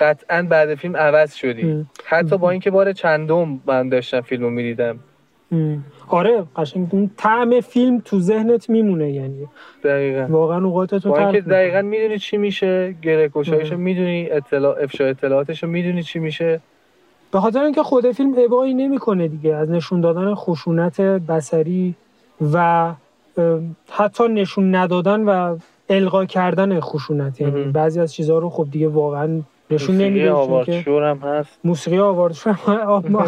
قطعا 0.00 0.42
بعد 0.42 0.74
فیلم 0.74 0.96
عوض 0.96 1.34
شدی 1.34 1.62
ام. 1.62 1.90
حتی 2.04 2.38
با 2.38 2.50
اینکه 2.50 2.70
بار 2.70 2.92
چندم 2.92 3.60
من 3.66 3.88
داشتم 3.88 4.20
فیلمو 4.20 4.50
می‌دیدم 4.50 4.90
ام. 4.90 5.00
آره 6.08 6.44
قشنگ 6.56 6.88
اون 6.90 7.10
طعم 7.16 7.60
فیلم 7.60 8.02
تو 8.04 8.20
ذهنت 8.20 8.70
میمونه 8.70 9.10
یعنی 9.10 9.48
دقیقا 9.84 10.26
واقعا 10.30 10.64
اوقاتتو 10.64 11.12
اینکه 11.12 11.38
می‌کنه. 11.38 11.54
دقیقا 11.54 11.82
می‌دونی 11.82 12.18
چی 12.18 12.36
میشه 12.36 12.94
گره 13.02 13.30
کشایشو 13.34 13.66
آره. 13.66 13.76
می‌دونی 13.76 14.30
اطلاع 14.30 14.82
افشا 14.82 15.04
اطلاعاتشو 15.04 15.66
می‌دونی 15.66 16.02
چی 16.02 16.18
میشه 16.18 16.60
به 17.32 17.40
خاطر 17.40 17.62
اینکه 17.62 17.82
خود 17.82 18.12
فیلم 18.12 18.34
ابایی 18.38 18.74
نمی‌کنه 18.74 19.28
دیگه 19.28 19.54
از 19.54 19.70
نشون 19.70 20.00
دادن 20.00 20.34
خشونت 20.34 21.00
بصری 21.00 21.94
و 22.52 22.92
حتی 23.90 24.28
نشون 24.28 24.74
ندادن 24.74 25.20
و 25.20 25.56
القا 25.88 26.24
کردن 26.24 26.80
خشونت 26.80 27.40
یعنی. 27.40 27.64
بعضی 27.64 28.00
از 28.00 28.14
چیزها 28.14 28.38
رو 28.38 28.50
خب 28.50 28.66
دیگه 28.70 28.88
واقعا 28.88 29.40
نشون 29.70 29.96
نمیده 29.96 30.82
چون 30.84 31.02
هم 31.02 31.16
هست. 31.18 31.58
موسیقی 31.64 31.98
آوارد 31.98 32.32
شور 32.34 33.02
ما 33.08 33.24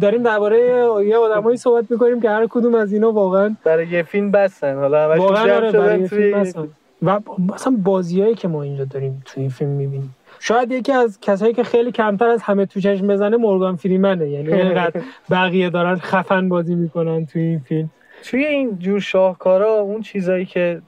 داریم 0.00 0.22
درباره 0.22 0.58
یه 1.06 1.16
آدمایی 1.16 1.56
صحبت 1.56 1.90
می‌کنیم 1.90 2.20
که 2.20 2.30
هر 2.30 2.46
کدوم 2.50 2.74
از 2.74 2.92
اینا 2.92 3.12
واقعا 3.12 3.56
برای 3.64 3.88
یه 3.88 4.02
فیلم 4.02 4.30
بستن. 4.30 4.76
حالا 4.76 5.16
واقعا 5.18 5.54
آره 5.56 5.72
برای 5.72 5.98
توی 5.98 6.08
فیلم 6.08 6.28
یه- 6.28 6.36
هستن. 6.36 6.68
و 7.02 7.20
مثلا 7.54 7.76
بازیایی 7.84 8.34
که 8.34 8.48
ما 8.48 8.62
اینجا 8.62 8.84
داریم 8.84 9.22
توی 9.24 9.40
این 9.40 9.50
فیلم 9.50 9.70
می‌بینیم. 9.70 10.16
شاید 10.40 10.72
یکی 10.72 10.92
از 10.92 11.18
کسایی 11.20 11.52
که 11.54 11.64
خیلی 11.64 11.92
کمتر 11.92 12.28
از 12.28 12.42
همه 12.42 12.66
تو 12.66 12.80
چشم 12.80 13.06
بزنه 13.06 13.36
مورگان 13.36 13.76
فریمنه. 13.76 14.28
یعنی 14.28 14.52
اینقدر 14.52 15.00
بقیه 15.30 15.70
دارن 15.70 15.96
خفن 15.96 16.48
بازی 16.48 16.74
می‌کنن 16.74 17.26
توی 17.26 17.42
این 17.42 17.58
فیلم. 17.58 17.90
توی 18.24 18.44
این 18.44 18.78
جور 18.78 19.00
شاهکارا 19.00 19.72
اون 19.74 20.02
چیزایی 20.02 20.44
که 20.44 20.80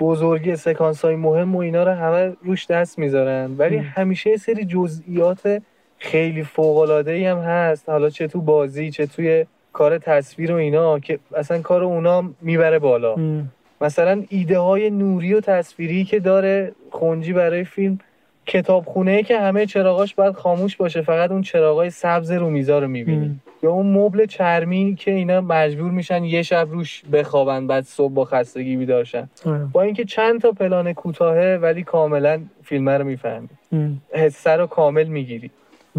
بزرگی 0.00 0.56
سکانس 0.56 1.04
های 1.04 1.16
مهم 1.16 1.56
و 1.56 1.58
اینا 1.58 1.82
رو 1.82 1.92
همه 1.92 2.32
روش 2.42 2.66
دست 2.66 2.98
می‌ذارن 2.98 3.54
ولی. 3.58 3.76
همیشه 3.76 4.36
سری 4.36 4.64
جزئیات 4.64 5.62
خیلی 5.98 6.42
فوق 6.42 6.76
العاده 6.76 7.12
ای 7.12 7.26
هم 7.26 7.38
هست 7.38 7.88
حالا 7.88 8.10
چه 8.10 8.26
تو 8.26 8.40
بازی 8.40 8.90
چه 8.90 9.06
توی 9.06 9.46
کار 9.72 9.98
تصویر 9.98 10.52
و 10.52 10.54
اینا 10.54 10.98
که 10.98 11.18
اصلا 11.36 11.60
کار 11.60 11.84
اونا 11.84 12.30
می‌بره 12.40 12.78
بالا. 12.78 13.16
مثلا 13.80 14.22
ایده 14.28 14.58
های 14.58 14.90
نوری 14.90 15.34
و 15.34 15.40
تصویری 15.40 16.04
که 16.04 16.20
داره 16.20 16.72
خونجی 16.90 17.32
برای 17.32 17.64
فیلم 17.64 17.98
کتابخونه 18.46 19.22
که 19.22 19.40
همه 19.40 19.66
چراغاش 19.66 20.14
باید 20.14 20.34
خاموش 20.34 20.76
باشه 20.76 21.02
فقط 21.02 21.30
اون 21.30 21.42
چراغای 21.42 21.90
سبز 21.90 22.30
رو 22.30 22.50
میزا 22.50 22.78
رو 22.78 22.88
می‌بینی. 22.88 23.40
یا 23.62 23.70
اون 23.70 23.92
مبل 23.92 24.26
چرمی 24.26 24.94
که 24.94 25.10
اینا 25.10 25.40
مجبور 25.40 25.90
میشن 25.90 26.24
یه 26.24 26.42
شب 26.42 26.68
روش 26.70 27.02
بخوابن 27.12 27.66
بعد 27.66 27.84
صبح 27.84 28.12
با 28.12 28.24
خستگی 28.24 28.76
بیدارشن. 28.76 29.28
با 29.72 29.82
اینکه 29.82 30.04
چند 30.04 30.40
تا 30.40 30.52
پلان 30.52 30.92
کوتاهه 30.92 31.58
ولی 31.62 31.82
کاملا 31.82 32.40
فیلم 32.62 32.88
رو 32.88 33.04
می‌فهمی. 33.04 33.48
حسه 34.12 34.50
رو 34.50 34.66
کامل 34.66 35.04
می‌گیری. 35.04 35.50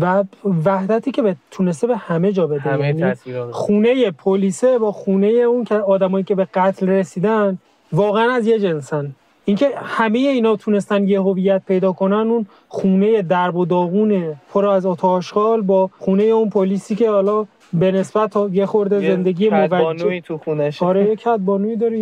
و 0.02 0.24
وحدتی 0.66 1.12
که 1.12 1.22
به 1.22 1.36
تونسته 1.52 1.88
به 1.88 1.98
همه 1.98 2.32
جا 2.32 2.48
بده. 2.48 2.60
همه 2.60 2.88
یعنی 2.88 3.14
خونه 3.52 4.12
پلیسه 4.12 4.78
با 4.78 4.92
خونه 4.92 5.28
اون 5.28 5.64
که 5.64 5.76
آدمایی 5.76 6.24
که 6.24 6.36
به 6.36 6.48
قتل 6.54 6.90
رسیدن 6.90 7.58
واقعا 7.92 8.32
از 8.32 8.48
یه 8.48 8.60
جنسن. 8.60 9.16
اینکه 9.48 9.70
همه 9.76 10.20
اینا 10.20 10.56
تونستن 10.56 11.08
یه 11.08 11.22
هویت 11.22 11.62
پیدا 11.68 11.92
کنن 11.92 12.14
اون 12.32 12.46
خونه 12.68 13.22
درب 13.22 13.56
و 13.56 13.66
داغونه 13.66 14.36
پر 14.54 14.66
از 14.68 14.86
آتاشغال 14.86 15.62
با 15.62 15.90
خونه 16.00 16.24
اون 16.24 16.50
پلیسی 16.50 16.96
که 16.96 17.10
حالا 17.10 17.46
به 17.74 17.92
نسبت 17.92 18.34
یه 18.52 18.66
خورده 18.66 19.00
زندگی 19.00 19.50
موجه 19.50 20.22
تو 20.22 20.38
خونش 20.38 20.84
آره 20.84 21.10
یه 21.10 21.16
کدبانوی 21.16 21.76
داره 21.76 22.00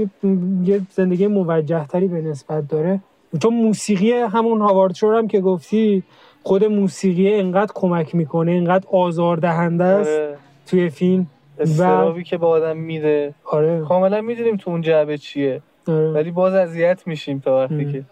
یه- 0.64 0.82
زندگی 0.90 1.28
موجه 1.28 1.88
تری 1.88 2.08
به 2.08 2.22
نسبت 2.22 2.68
داره. 2.68 3.00
چون 3.42 3.54
موسیقی 3.54 4.12
همون 4.12 4.62
هاوارد 4.62 4.96
شور 4.96 5.16
هم 5.18 5.28
که 5.28 5.42
گفتی 5.42 6.04
خود 6.44 6.64
موسیقی 6.64 7.34
انقدر 7.34 7.72
کمک 7.76 8.16
می‌کنه 8.16 8.52
انقدر 8.52 8.88
آزاردهنده 8.92 9.84
است 9.84 10.20
آره. 10.20 10.38
توی 10.68 10.90
فیلم. 10.90 11.28
استرابی 11.60 12.24
که 12.24 12.38
به 12.38 12.46
آدم 12.46 12.78
میده. 12.78 13.34
آره. 13.52 13.82
کاملا 13.88 14.22
می‌دونیم 14.22 14.58
تو 14.58 14.72
اون 14.72 14.82
جعبه 14.82 15.18
چیه. 15.18 15.62
ولی 15.92 16.32
باز 16.32 16.54
اذیت 16.54 17.08
میشیم 17.08 17.40
تا 17.40 17.58
وقتی. 17.58 17.92
که. 17.92 18.04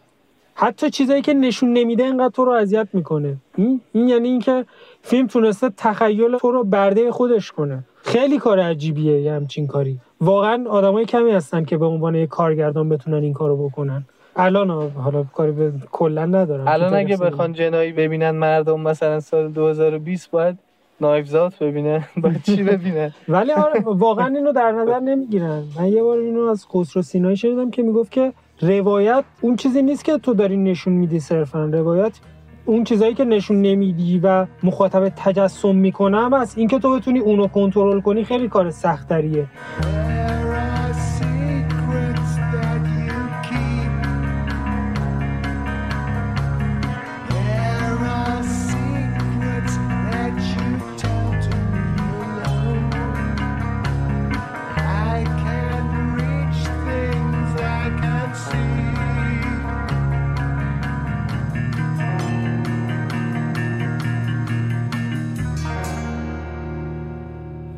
حتی 0.56 0.90
چیزایی 0.90 1.22
که 1.22 1.34
نشون 1.34 1.74
نمیده 1.74 2.04
اینقدر 2.04 2.30
تو 2.30 2.46
رو 2.46 2.52
اذیت 2.52 2.88
می‌کنه. 2.94 3.36
این, 3.56 3.82
این 3.92 4.08
یعنی 4.08 4.30
اینکه 4.30 4.66
فیلم 5.02 5.28
تونسته 5.28 5.70
تخیل 5.78 6.38
تو 6.38 6.52
رو 6.52 6.64
برده 6.64 7.12
خودش 7.12 7.52
کنه. 7.52 7.84
خیلی 8.04 8.38
کار 8.38 8.60
عجیبیه 8.60 9.22
یه 9.22 9.34
همچین 9.34 9.68
کاری. 9.68 9.98
واقعا 10.22 10.70
آدمای 10.70 11.06
کمی 11.06 11.32
هستن 11.32 11.66
که 11.66 11.78
به 11.78 11.86
عنوان 11.86 12.16
یک 12.16 12.30
کارگردان 12.30 12.90
بتونن 12.90 13.24
این 13.24 13.34
کارو 13.34 13.70
بکنن. 13.70 14.06
الان 14.36 14.92
حالا 14.92 15.24
کاری 15.24 15.52
به 15.52 15.72
کلا 15.92 16.26
ندارم. 16.26 16.68
الان 16.68 16.94
اگه 16.94 17.18
بخوان 17.18 17.54
جنایی 17.54 17.92
ببینن 17.92 18.32
مردم 18.32 18.82
مثلا 18.82 19.20
سال 19.20 19.52
2020 19.52 20.32
باید 20.32 20.58
نایفزات 21.04 21.64
ببینه 21.64 22.08
باید 22.18 22.44
چی 22.44 22.64
ببینه؟ 22.64 23.14
ولی 23.30 23.52
آره 23.52 23.80
واقعا 23.86 24.28
اینو 24.28 24.52
در 24.52 24.72
نظر 24.72 25.00
نمی‌گیرن. 25.00 25.64
من 25.80 25.88
یه 25.88 26.04
بار 26.04 26.18
اینو 26.18 26.42
از 26.42 26.66
خسرو 26.74 27.02
سینایی 27.02 27.38
شنیدم 27.38 27.72
که 27.72 27.82
می‌گفت 27.84 28.12
که 28.12 28.34
روایت 28.62 29.24
اون 29.42 29.56
چیزی 29.56 29.82
نیست 29.82 30.06
که 30.06 30.18
تو 30.18 30.34
داری 30.34 30.58
نشون 30.58 30.94
میدی 30.94 31.20
صرفا. 31.20 31.66
روایت 31.66 32.20
اون 32.66 32.84
چیزایی 32.84 33.14
که 33.14 33.26
نشون 33.26 33.62
نمیدی 33.62 34.20
و 34.24 34.46
مخاطب 34.64 35.10
تجسم 35.10 35.76
می‌کنه 35.76 36.36
از 36.36 36.58
اینکه 36.58 36.80
تو 36.80 36.96
بتونی 36.96 37.20
اونو 37.20 37.48
کنترل 37.48 38.02
کنی 38.02 38.24
خیلی 38.24 38.48
کار 38.48 38.72
سختریه 38.72 39.46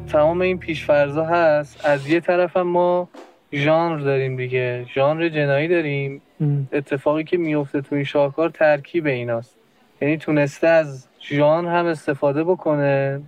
تمام 0.05 0.41
این 0.41 0.57
پیشفرزا 0.57 1.25
هست 1.25 1.85
از 1.85 2.09
یه 2.09 2.19
طرف 2.19 2.57
هم 2.57 2.67
ما 2.67 3.09
ژانر 3.53 3.97
داریم 3.97 4.35
دیگه. 4.35 4.85
ژانر 4.95 5.29
جنایی 5.29 5.67
داریم. 5.67 6.21
اتفاقی 6.73 7.23
که 7.23 7.37
میفته 7.37 7.81
تو 7.81 7.95
این 7.95 8.03
شاهکار 8.03 8.49
ترکیب 8.49 9.05
ایناست. 9.05 9.55
یعنی 10.01 10.17
تونسته 10.17 10.67
از 10.67 11.07
ژانر 11.21 11.69
هم 11.69 11.85
استفاده 11.85 12.43
بکنه 12.43 13.21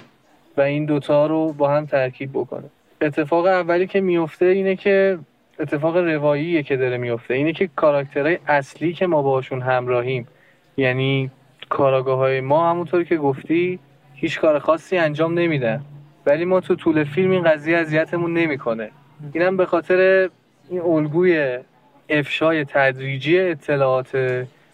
و 0.58 0.62
این 0.62 0.86
دوتا 0.86 1.28
رو 1.28 1.54
با 1.54 1.70
هم 1.70 1.86
ترکیب 1.86 2.30
بکنه. 2.34 2.70
اتفاق 3.02 3.46
اولی 3.46 3.88
که 3.88 4.02
میفته 4.02 4.46
اینه 4.46 4.76
که 4.76 5.20
اتفاق 5.60 5.98
رواییه 5.98 6.64
که 6.64 6.78
داره 6.78 6.98
میفته. 6.98 7.34
اینه 7.34 7.54
که 7.54 7.70
کاراکترهای 7.76 8.38
اصلی 8.48 8.94
که 8.94 9.08
ما 9.08 9.22
باشون 9.22 9.62
همراهیم. 9.62 10.28
یعنی 10.78 11.32
کاراگاه 11.70 12.18
های 12.18 12.42
ما 12.42 12.70
همونطوری 12.70 13.06
که 13.06 13.18
گفتی 13.18 13.80
هیچ 14.14 14.40
کار 14.40 14.60
خاصی 14.60 14.98
انجام 14.98 15.40
نمیدن. 15.40 15.82
ولی 16.28 16.46
ما 16.46 16.60
تو 16.60 16.76
طول 16.76 17.04
فیلم 17.04 17.32
این 17.32 17.44
قضیه 17.44 17.78
اذیتمون 17.78 18.34
نمی‌کنه. 18.34 18.92
اینم 19.34 19.58
به 19.58 19.66
خاطر 19.66 20.30
این 20.70 20.82
الگوی 20.82 21.60
افشای 22.10 22.66
تدریجی 22.66 23.40
اطلاعات 23.40 24.12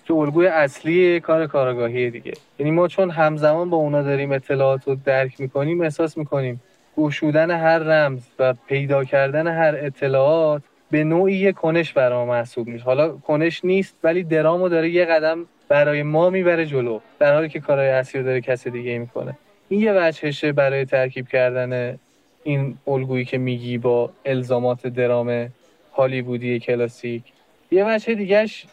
که 0.06 0.14
الگوی 0.14 0.48
اصلی 0.48 1.20
کار 1.20 1.48
کارگاهی 1.48 2.10
دیگه. 2.10 2.34
یعنی 2.60 2.72
ما 2.72 2.88
چون 2.88 3.10
همزمان 3.10 3.70
با 3.70 3.78
اونا 3.78 4.02
داریم 4.02 4.32
اطلاعات 4.32 4.88
رو 4.88 4.98
درک 5.06 5.42
می‌کنیم 5.42 5.82
احساس 5.82 6.18
می‌کنیم 6.18 6.62
گشودن 6.98 7.52
هر 7.52 7.80
رمز 7.80 8.22
و 8.40 8.54
پیدا 8.68 9.04
کردن 9.04 9.48
هر 9.48 9.76
اطلاعات 9.78 10.62
به 10.92 11.04
نوعی 11.04 11.36
یک 11.36 11.56
کنش 11.56 11.94
برای 11.94 12.18
ما 12.18 12.26
محسوب 12.26 12.68
میشه. 12.68 12.86
حالا 12.86 13.10
کنش 13.10 13.66
نیست 13.66 13.96
ولی 14.04 14.24
درامو 14.24 14.70
داره 14.70 14.90
یه 14.90 15.06
قدم 15.06 15.46
برای 15.70 16.04
ما 16.04 16.30
می‌بره 16.30 16.66
جلو 16.66 17.00
در 17.20 17.34
حالی 17.34 17.50
که 17.50 17.60
کارهای 17.60 17.90
اصلی 17.90 18.22
رو 18.22 18.28
داره 18.28 18.42
کسی 18.42 18.70
دیگه 18.70 18.98
می‌کنه. 18.98 19.38
این 19.74 19.82
یه 19.82 19.94
وجهشه 19.94 20.52
برای 20.52 20.86
ترکیب 20.86 21.28
کردن 21.28 22.00
این 22.44 22.78
الگویی 22.88 23.26
که 23.26 23.38
میگی 23.38 23.78
با 23.78 24.10
الزامات 24.26 24.88
درام 24.88 25.50
هالیوودی 25.94 26.60
کلاسیک. 26.60 27.24
یه 27.72 27.86
وجه 27.88 28.16
دیگهش 28.16 28.66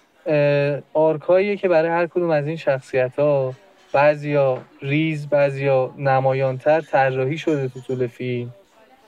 آرکاییه 0.95 1.57
که 1.57 1.69
برای 1.69 1.91
هر 1.91 2.07
کدوم 2.07 2.31
از 2.31 2.47
این 2.47 2.57
شخصیت 2.57 3.19
ها 3.19 3.55
بعضیا 3.93 4.59
ریز 4.83 5.29
بعضیا 5.29 5.95
نمایانتر 5.99 6.81
طراحی 6.81 7.39
شده 7.39 7.69
تو 7.69 7.81
طول 7.81 8.07
فیلم 8.07 8.55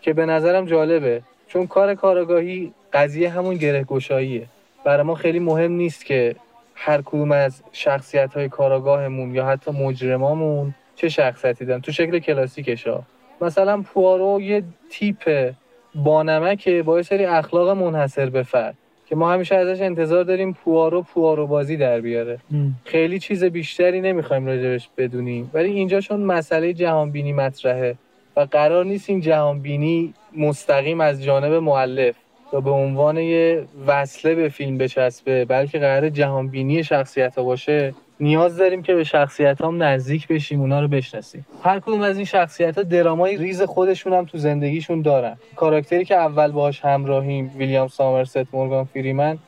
که 0.01 0.13
به 0.13 0.27
نظرم 0.27 0.67
جالبه. 0.67 1.23
چون 1.49 1.67
کار 1.67 1.95
کارگاهی 1.95 2.73
قضیه 2.93 3.31
همون 3.31 3.55
گره 3.57 3.85
گشاییه 3.85 4.47
برای 4.85 5.03
ما 5.03 5.15
خیلی 5.15 5.39
مهم 5.39 5.73
نیست 5.73 6.05
که 6.05 6.37
هر 6.75 7.03
کدوم 7.03 7.33
از 7.33 7.63
شخصیت 7.73 8.35
های 8.35 8.49
کاراگاهمون 8.49 9.35
یا 9.35 9.47
حتی 9.47 9.71
مجرمامون 9.71 10.75
چه 11.03 11.09
شخصیتی 11.09 11.65
دارن؟ 11.65 11.81
تو 11.81 11.93
شکل 11.93 12.19
کلاسیکش 12.19 12.87
ها 12.87 13.03
مثلا 13.41 13.83
پوارو 13.83 14.41
یه 14.41 14.63
تیپ 14.91 15.53
بانمکه 15.95 16.83
با 16.83 16.97
یه 16.97 17.03
سری 17.03 17.25
اخلاق 17.25 17.69
منحصر 17.69 18.31
به 18.31 18.43
فرد 18.43 18.75
که 19.07 19.17
ما 19.17 19.33
همیشه 19.33 19.55
ازش 19.55 19.83
انتظار 19.83 20.25
داریم 20.25 20.53
پوارو 20.53 21.03
پوارو 21.03 21.47
بازی 21.47 21.77
در 21.77 22.01
بیاره. 22.01 22.39
خیلی 22.85 23.19
چیز 23.19 23.45
بیشتری 23.45 24.01
نمی‌خوایم 24.01 24.47
راجبش 24.47 24.89
بدونیم. 24.97 25.51
ولی 25.55 25.71
اینجا 25.71 26.01
چون 26.01 26.21
مسئله 26.21 26.73
جهانبینی 26.73 27.33
مطرحه 27.33 27.95
و 28.37 28.41
قرار 28.41 28.85
نیست 28.85 29.11
این 29.11 29.21
جهانبینی 29.21 30.15
مستقیم 30.37 31.01
از 31.01 31.23
جانب 31.23 31.53
معلف 31.53 32.15
و 32.53 32.61
به 32.61 32.71
عنوان 32.71 33.17
یه 33.17 33.65
وصله 33.87 34.35
به 34.35 34.49
فیلم 34.49 34.79
بچسبه 34.79 35.45
بلکه 35.45 35.79
قرار 35.79 36.09
جهانبینی 36.09 36.85
شخصیت 36.85 37.39
ها 37.39 37.45
باشه 37.45 37.95
نیاز 38.23 38.57
داریم 38.57 38.83
که 38.83 38.95
به 38.95 39.05
شخصیت 39.05 39.61
هم 39.61 39.83
نزدیک 39.83 40.29
بشیم 40.29 40.61
اونا 40.61 40.81
رو 40.81 40.89
بشناسیم. 40.89 41.47
هر 41.63 41.81
کدوم 41.81 42.01
از 42.01 42.17
این 42.17 42.25
شخصیت 42.25 42.79
ها 42.79 42.83
درامای 42.83 43.37
ریز 43.37 43.63
خودشون 43.63 44.13
هم 44.13 44.25
تو 44.25 44.39
زندگیشون 44.39 45.03
دارن. 45.03 45.37
کاراکتری 45.57 46.05
که 46.05 46.17
اول 46.17 46.51
باهاش 46.51 46.85
همراهیم 46.85 47.51
ویلیام 47.57 47.89
سامرست 47.89 48.55
مورگان 48.55 48.85
فریمن 48.85 49.39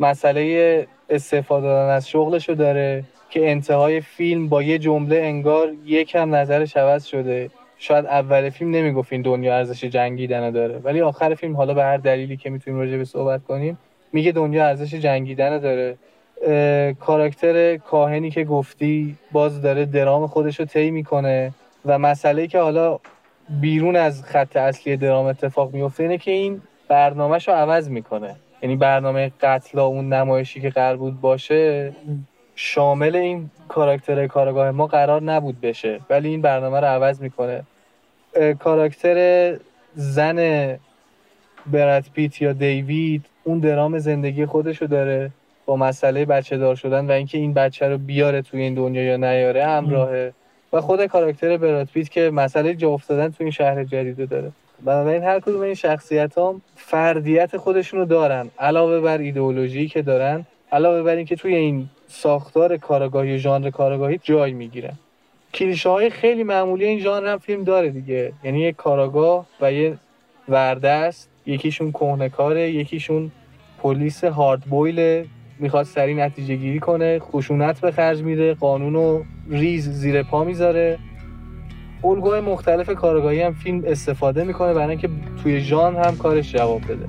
مسئله 0.00 0.86
استفاده 1.10 1.66
دادن 1.66 1.94
از 1.94 2.08
شغلشو 2.08 2.52
داره 2.52 3.04
که 3.30 3.50
انتهای 3.50 4.00
فیلم 4.00 4.48
با 4.48 4.62
یه 4.62 4.78
جمله 4.78 5.16
انگار 5.16 5.68
یکم 5.84 6.34
نظرش 6.34 6.76
عوض 6.76 7.04
شده. 7.04 7.50
شاید 7.78 8.06
اول 8.06 8.50
فیلم 8.50 8.70
نمی‌گفت 8.70 9.12
این 9.12 9.22
دنیا 9.22 9.56
ارزش 9.56 9.84
جنگیدن 9.84 10.50
داره 10.50 10.78
ولی 10.78 11.00
آخر 11.00 11.34
فیلم 11.34 11.56
حالا 11.56 11.74
به 11.74 11.82
هر 11.82 11.96
دلیلی 11.96 12.36
که 12.36 12.50
می‌تونیم 12.50 12.80
راجع 12.80 12.96
به 12.96 13.04
صحبت 13.04 13.44
کنیم 13.44 13.78
میگه 14.12 14.32
دنیا 14.32 14.66
ارزش 14.66 14.94
جنگیدن 14.94 15.58
داره. 15.58 15.96
کاراکتر 17.00 17.76
کاهنی 17.76 18.30
که 18.30 18.44
گفتی 18.44 19.16
باز 19.32 19.62
داره 19.62 19.84
درام 19.84 20.26
خودش 20.26 20.60
رو 20.60 20.66
طی 20.66 20.90
می‌کنه 20.90 21.52
و 21.86 21.98
مسئله 21.98 22.46
که 22.46 22.58
حالا 22.58 22.98
بیرون 23.60 23.96
از 23.96 24.24
خط 24.24 24.56
اصلی 24.56 24.96
درام 24.96 25.26
اتفاق 25.26 25.74
میفته 25.74 26.02
اینه 26.02 26.18
که 26.18 26.30
این 26.30 26.62
برنامهش 26.88 27.48
رو 27.48 27.54
عوض 27.54 27.90
می‌کنه. 27.90 28.36
یعنی 28.62 28.76
برنامه 28.76 29.32
قتل 29.40 29.78
اون 29.78 30.12
نمایشی 30.12 30.60
که 30.60 30.70
قرار 30.70 30.96
بود 30.96 31.20
باشه 31.20 31.92
شامل 32.54 33.16
این 33.16 33.50
کاراکتر 33.68 34.26
کارگاه 34.26 34.70
ما 34.70 34.86
قرار 34.86 35.22
نبود 35.22 35.60
بشه 35.60 36.00
ولی 36.10 36.28
این 36.28 36.42
برنامه 36.42 36.80
رو 36.80 36.86
عوض 36.86 37.20
می‌کنه. 37.20 37.62
کاراکتر 38.58 39.56
زن 39.94 40.78
برد 41.66 42.10
پیت 42.14 42.42
یا 42.42 42.52
دیوید 42.52 43.26
اون 43.44 43.58
درام 43.58 43.98
زندگی 43.98 44.46
خودشو 44.46 44.86
داره. 44.86 45.30
با 45.68 45.76
مسئله 45.76 46.24
بچه 46.24 46.58
دار 46.58 46.74
شدن 46.74 47.06
و 47.06 47.10
اینکه 47.10 47.38
این 47.38 47.54
بچه 47.54 47.88
رو 47.88 47.98
بیاره 47.98 48.42
توی 48.42 48.60
این 48.60 48.74
دنیا 48.74 49.02
یا 49.02 49.16
نیاره 49.16 49.66
همراهه. 49.66 50.32
و 50.72 50.80
خود 50.80 51.06
کاراکتر 51.06 51.56
براد 51.56 51.86
پیت 51.86 52.10
که 52.10 52.30
مسئله 52.30 52.74
جا 52.74 52.90
افتادن 52.90 53.30
توی 53.30 53.44
این 53.44 53.50
شهر 53.50 53.84
جدید 53.84 54.28
داره. 54.28 54.52
بنابراین 54.84 55.22
هر 55.22 55.40
کدوم 55.40 55.60
این 55.60 55.74
شخصیت 55.74 56.38
هم 56.38 56.62
فردیت 56.76 57.56
خودشونو 57.56 58.04
دارن 58.04 58.50
علاوه 58.58 59.00
بر 59.00 59.18
ایدئولوژی 59.18 59.88
که 59.88 60.02
دارن 60.02 60.46
علاوه 60.72 61.02
بر 61.02 61.16
اینکه 61.16 61.36
توی 61.36 61.54
این 61.54 61.88
ساختار 62.06 62.76
کارگاهی 62.76 63.38
ژانر 63.38 63.70
کارگاهی 63.70 64.20
جای 64.22 64.52
می‌گیرن. 64.52 64.94
کلیشه 65.54 65.88
های 65.88 66.10
خیلی 66.10 66.44
معمولی 66.44 66.84
این 66.84 67.00
ژانر 67.00 67.26
هم 67.26 67.38
فیلم 67.38 67.64
داره 67.64 67.90
دیگه. 67.90 68.32
یعنی 68.44 68.60
یک 68.60 68.76
کاراگاه 68.76 69.46
و 69.60 69.72
یه 69.72 69.96
وردست 70.48 71.28
یکیشون 71.46 71.92
کهنکاره 71.92 72.70
یکیشون 72.70 73.30
پلیس 73.82 74.24
هارد 74.24 74.62
می‌خواد 75.60 75.84
سریع 75.84 76.24
نتیجه 76.24 76.56
گیری 76.56 76.78
کنه 76.78 77.18
خشونت 77.18 77.80
به 77.80 77.90
خرج 77.90 78.22
میده 78.22 78.54
قانون 78.54 78.94
رو 78.94 79.24
ریز 79.50 79.88
زیر 79.88 80.22
پا 80.22 80.44
می‌ذاره. 80.44 80.98
الگوهای 82.04 82.40
مختلف 82.40 82.90
کارگاهی 82.90 83.42
هم 83.42 83.52
فیلم 83.52 83.82
استفاده 83.86 84.44
می‌کنه 84.44 84.74
برای 84.74 84.90
اینکه 84.90 85.08
توی 85.42 85.60
ژان 85.60 85.96
هم 85.96 86.16
کارش 86.16 86.52
جواب 86.52 86.80
بده. 86.84 87.06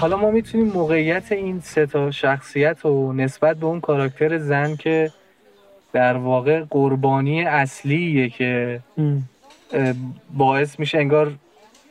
حالا 0.00 0.16
ما 0.16 0.30
می‌تونیم 0.30 0.66
موقعیت 0.66 1.32
این 1.32 1.60
سه 1.60 1.86
تا 1.86 2.10
شخصیت 2.10 2.80
رو 2.82 3.12
نسبت 3.12 3.56
به 3.56 3.66
اون 3.66 3.80
کاراکتر 3.80 4.38
زن 4.38 4.76
که 4.76 5.10
در 5.92 6.16
واقع 6.16 6.64
قربانی 6.70 7.44
اصلیه 7.44 8.28
که 8.28 8.80
باعث 10.36 10.80
میشه 10.80 10.98
انگار 10.98 11.32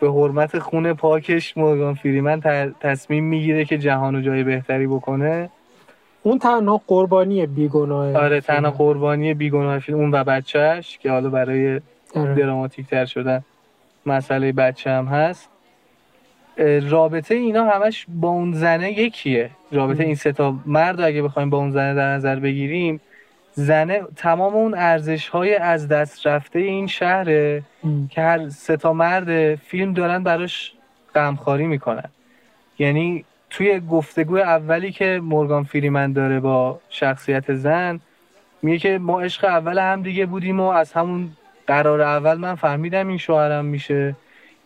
به 0.01 0.11
حرمت 0.11 0.59
خون 0.59 0.93
پاکش 0.93 1.57
مورگان 1.57 1.93
فریمن 1.93 2.39
تصمیم 2.79 3.23
می‌گیره 3.23 3.65
که 3.65 3.77
جهان 3.77 4.15
و 4.15 4.21
جای 4.21 4.43
بهتری 4.43 4.87
بکنه. 4.87 5.49
اون 6.23 6.39
تنها 6.39 6.81
قربانی 6.87 7.45
بیگناه 7.45 8.17
آره 8.17 8.41
تنها 8.41 8.71
قربانی 8.71 9.33
بیگناه 9.33 9.79
فیلم 9.79 9.97
اون 9.97 10.11
و 10.11 10.23
بچهش 10.23 10.97
که 10.97 11.11
حالا 11.11 11.29
برای 11.29 11.81
آره. 12.15 12.35
دراماتیک 12.35 12.87
تر 12.87 13.05
شدن 13.05 13.43
مسئله 14.05 14.51
بچه 14.51 14.89
هم 14.89 15.05
هست. 15.05 15.49
رابطه 16.89 17.35
اینا 17.35 17.65
همش 17.65 18.05
با 18.07 18.29
اون 18.29 18.53
زنه 18.53 18.99
یکیه. 18.99 19.49
رابطه 19.71 20.03
این 20.03 20.15
ستا 20.15 20.55
مرد 20.65 21.01
اگه 21.01 21.21
بخوایم 21.21 21.49
با 21.49 21.57
اون 21.57 21.71
زنه 21.71 21.93
در 21.93 22.13
نظر 22.13 22.39
بگیریم 22.39 23.01
زنه 23.53 24.01
تمام 24.15 24.53
اون 24.53 24.73
ارزش 24.73 25.27
های 25.27 25.55
از 25.55 25.87
دست 25.87 26.27
رفته 26.27 26.59
این 26.59 26.87
شهره 26.87 27.63
که 28.09 28.21
هر 28.21 28.49
ستا 28.49 28.93
مرد 28.93 29.55
فیلم 29.55 29.93
دارن 29.93 30.23
براش 30.23 30.73
غمخواری 31.15 31.67
می‌کنن. 31.67 32.09
یعنی 32.79 33.25
توی 33.49 33.79
گفتگو 33.79 34.37
اولی 34.37 34.91
که 34.91 35.21
مورگان 35.23 35.63
فریمن 35.63 36.13
داره 36.13 36.39
با 36.39 36.79
شخصیت 36.89 37.53
زن 37.53 37.99
میگه 38.61 38.77
که 38.77 38.97
ما 38.97 39.21
عشق 39.21 39.45
اول 39.45 39.79
هم 39.79 40.01
دیگه 40.01 40.25
بودیم 40.25 40.59
و 40.59 40.67
از 40.67 40.93
همون 40.93 41.29
قرار 41.67 42.01
اول 42.01 42.37
من 42.37 42.55
فهمیدم 42.55 43.07
این 43.07 43.17
شوهرم 43.17 43.65
میشه. 43.65 44.15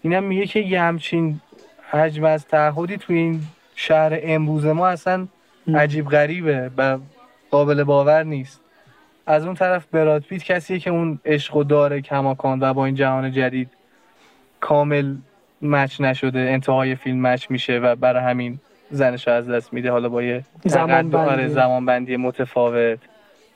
اینم 0.02 0.24
میگه 0.24 0.46
که 0.46 0.60
یه 0.60 0.82
همچین 0.82 1.40
حجم 1.94 2.24
از 2.24 2.48
تعهدی 2.48 2.98
توی 2.98 3.18
این 3.18 3.42
شهر 3.76 4.20
امروز 4.24 4.66
ما 4.66 4.88
اصلا 4.88 5.28
عجیب 5.76 6.10
غریبه 6.10 6.72
و 6.78 6.98
قابل 7.52 7.84
باور 7.84 8.24
نیست. 8.24 8.62
از 9.26 9.46
اون 9.46 9.56
طرف 9.56 9.86
براد 9.86 10.22
پیت 10.22 10.44
کسیه 10.44 10.80
که 10.80 10.90
اون 10.90 11.20
عشق 11.26 11.56
و 11.56 11.64
داره 11.64 12.02
کماکان 12.02 12.60
و 12.62 12.74
با 12.74 12.86
این 12.86 12.96
جهان 12.96 13.32
جدید 13.32 13.70
کامل 14.60 15.16
مچ 15.62 16.02
نشده 16.02 16.40
انتهای 16.40 16.96
فیلم 16.96 17.28
مچ 17.28 17.52
میشه 17.52 17.80
و 17.80 17.96
برای 17.96 18.24
همین 18.24 18.60
زنش 18.90 19.28
از 19.28 19.50
دست 19.50 19.74
میده. 19.74 19.92
حالا 19.92 20.10
با 20.10 20.24
یه 20.24 20.44
زمان 20.66 21.10
بندی. 21.10 21.16
آره، 21.16 21.48
زمان 21.48 21.86
بندی 21.86 22.18
متفاوت. 22.18 23.00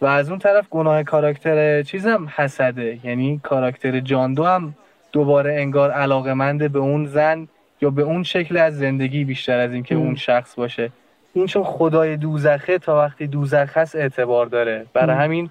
و 0.01 0.05
از 0.05 0.29
اون 0.29 0.39
طرف 0.39 0.69
گناه 0.69 1.03
کاراکتر 1.03 1.83
چیزم 1.83 2.27
حسده. 2.35 2.99
یعنی 3.03 3.39
کاراکتر 3.43 3.99
جاندو 3.99 4.45
هم 4.45 4.73
دوباره 5.11 5.53
انگار 5.53 5.91
علاقه 5.91 6.33
به 6.67 6.79
اون 6.79 7.05
زن 7.05 7.47
یا 7.81 7.89
به 7.89 8.01
اون 8.01 8.23
شکل 8.23 8.57
از 8.57 8.77
زندگی 8.77 9.23
بیشتر 9.23 9.59
از 9.59 9.73
اینکه 9.73 9.95
اون 9.95 10.15
شخص 10.15 10.55
باشه. 10.55 10.89
این 11.33 11.45
چون 11.45 11.63
خدای 11.63 12.17
دوزخه 12.17 12.77
تا 12.77 12.97
وقتی 12.97 13.27
دوزخ 13.27 13.77
هست 13.77 13.95
اعتبار 13.95 14.45
داره. 14.45 14.85
برای 14.93 15.15
همین 15.15 15.49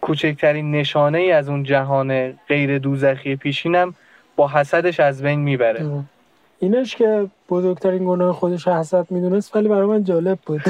کوچکترین 0.00 0.70
نشانه 0.70 1.18
ای 1.18 1.32
از 1.32 1.48
اون 1.48 1.62
جهان 1.62 2.32
غیر 2.48 2.78
دوزخی 2.78 3.36
پیشینم 3.36 3.94
با 4.36 4.48
حسدش 4.48 5.00
از 5.00 5.22
بین 5.22 5.40
می‌بره. 5.40 5.86
اینش 6.58 6.96
که 6.96 7.26
بزرگترین 7.48 8.04
گناه 8.04 8.32
خودش 8.32 8.68
حسد 8.68 9.06
می‌دونست 9.10 9.56
ولی 9.56 9.68
برای 9.68 9.86
من 9.86 10.04
جالب 10.04 10.38
بود. 10.46 10.62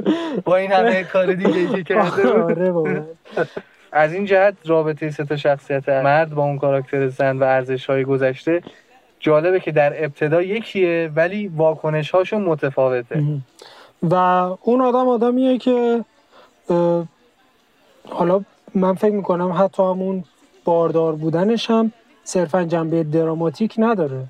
با 0.44 0.56
این 0.56 0.72
همه 0.72 1.04
کار 1.04 1.34
دیگه 1.34 1.66
که 1.68 1.82
کرده 1.82 2.28
آره 2.28 3.04
از 3.92 4.12
این 4.12 4.24
جهت 4.24 4.54
رابطه 4.64 5.10
سه 5.10 5.24
تا 5.24 5.36
شخصیت 5.36 5.88
مرد 5.88 6.30
با 6.30 6.42
اون 6.42 6.58
کاراکتر 6.58 7.08
زن 7.08 7.38
و 7.38 7.44
ارزش 7.44 7.86
های 7.86 8.04
گذشته 8.04 8.62
جالبه 9.20 9.60
که 9.60 9.72
در 9.72 10.04
ابتدا 10.04 10.42
یکیه 10.42 11.10
ولی 11.16 11.48
واکنش 11.48 12.10
هاشون 12.10 12.42
متفاوته 12.42 13.24
و 14.02 14.14
اون 14.62 14.80
آدم 14.80 15.08
آدمیه 15.08 15.58
که 15.58 16.04
حالا 18.08 18.44
من 18.74 18.94
فکر 18.94 19.14
می‌کنم 19.14 19.52
حتی 19.52 19.82
همون 19.82 20.24
باردار 20.64 21.14
بودنش 21.14 21.70
هم 21.70 21.92
صرفا 22.24 22.64
جنبه 22.64 23.04
دراماتیک 23.04 23.74
نداره. 23.78 24.24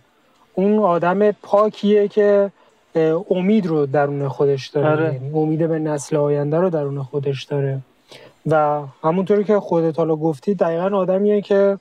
اون 0.55 0.79
آدم 0.79 1.31
پاکیه 1.31 2.09
که 2.09 2.51
امید 3.31 3.67
رو 3.67 3.87
درون 3.87 4.29
خودش 4.29 4.69
داره. 4.69 4.89
آره. 4.89 5.15
یعنی 5.15 5.31
امید 5.35 5.69
به 5.69 5.79
نسل 5.79 6.17
آینده 6.17 6.57
رو 6.57 6.71
درون 6.71 7.03
خودش 7.03 7.45
داره. 7.45 7.79
و 8.47 8.83
همونطوری 9.05 9.45
که 9.45 9.61
خودت 9.61 9.99
حالا 9.99 10.17
گفتی 10.17 10.55
دقیقا 10.55 10.97
آدمیه 10.97 11.41
که 11.41 11.79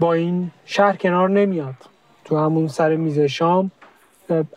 با 0.00 0.12
این 0.12 0.50
شهر 0.64 0.96
کنار 0.96 1.30
نمیاد. 1.30 1.74
تو 2.24 2.36
همون 2.36 2.68
سر 2.68 2.96
میز 2.96 3.18
شام 3.18 3.70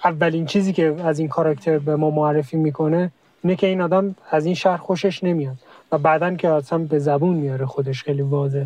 اولین 0.04 0.46
چیزی 0.46 0.74
که 0.74 0.96
از 1.04 1.20
این 1.20 1.28
کاراکتر 1.28 1.80
به 1.80 1.96
ما 1.96 2.10
معرفی 2.10 2.58
می‌کنه 2.58 3.12
اینه 3.44 3.56
که 3.56 3.68
این 3.68 3.82
آدم 3.82 4.16
از 4.32 4.46
این 4.46 4.56
شهر 4.56 4.78
خوشش 4.78 5.24
نمیاد 5.24 5.56
و 5.92 5.98
بعدا 5.98 6.36
که 6.36 6.50
اصلا 6.50 6.80
به 6.80 7.00
زبون 7.00 7.36
میاره 7.36 7.66
خودش 7.66 8.04
خیلی 8.04 8.22
واضح. 8.22 8.66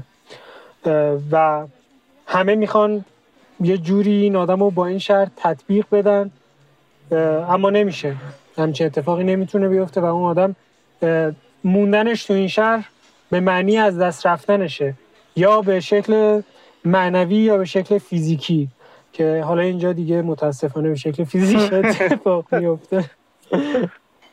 و 1.31 1.65
همه 2.27 2.55
می‌خوان 2.55 3.05
یه 3.60 3.77
جوری 3.77 4.12
این 4.12 4.36
آدم 4.36 4.60
رو 4.60 4.71
با 4.71 4.86
این 4.86 4.99
شهر 4.99 5.27
تطبیق 5.36 5.86
بدن 5.91 6.31
اما 7.49 7.69
نمیشه. 7.69 8.15
همچین 8.57 8.88
اتفاقی 8.88 9.23
نمی‌تونه 9.23 9.69
بیفته 9.69 10.01
و 10.01 10.05
اون 10.05 10.23
آدم 10.23 10.55
موندنش 11.63 12.25
تو 12.25 12.33
این 12.33 12.47
شهر 12.47 12.89
به 13.29 13.39
معنی 13.39 13.77
از 13.77 13.97
دست 13.97 14.27
رفتنشه. 14.27 14.93
یا 15.36 15.62
به 15.62 15.79
شکل 15.79 16.41
معنوی 16.86 17.36
یا 17.36 17.57
به 17.57 17.65
شکل 17.65 17.97
فیزیکی. 17.97 18.67
که 19.17 19.43
حالا 19.45 19.62
اینجا 19.62 19.93
دیگه 19.93 20.21
متاسفانه 20.21 20.89
به 20.89 20.95
شکل 20.95 21.23
فیزیک 21.23 21.73
اتفاق 21.73 22.56
میفته 22.56 23.10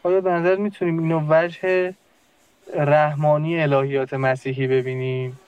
حالا 0.02 0.20
به 0.20 0.30
نظر 0.30 0.56
می‌تونیم 0.56 0.98
اینو 0.98 1.22
وجه 1.28 1.94
رحمانی 2.76 3.60
الهیات 3.60 4.14
مسیحی 4.14 4.66
ببینیم. 4.66 5.38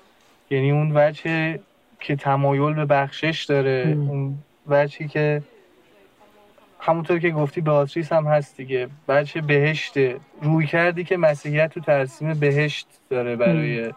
یعنی 0.51 0.71
اون 0.71 0.93
وجه 0.95 1.59
که 2.01 2.17
تمایل 2.17 2.75
به 2.75 2.85
بخشش 2.85 3.45
داره 3.45 3.97
اون 4.09 4.39
وجهی 4.67 5.09
که 5.09 5.43
همونطور 6.81 7.19
که 7.19 7.31
گفتی 7.31 7.61
آتریس 7.61 8.13
هم 8.13 8.27
هست 8.27 8.57
دیگه. 8.57 8.89
بچه 9.09 9.41
بهشته. 9.41 10.17
روی 10.43 10.67
کردی 10.67 11.05
که 11.05 11.17
مسیحیت 11.17 11.71
تو 11.71 11.81
ترسیم 11.81 12.35
بهشت 12.35 12.87
داره 13.11 13.37
برای 13.37 13.93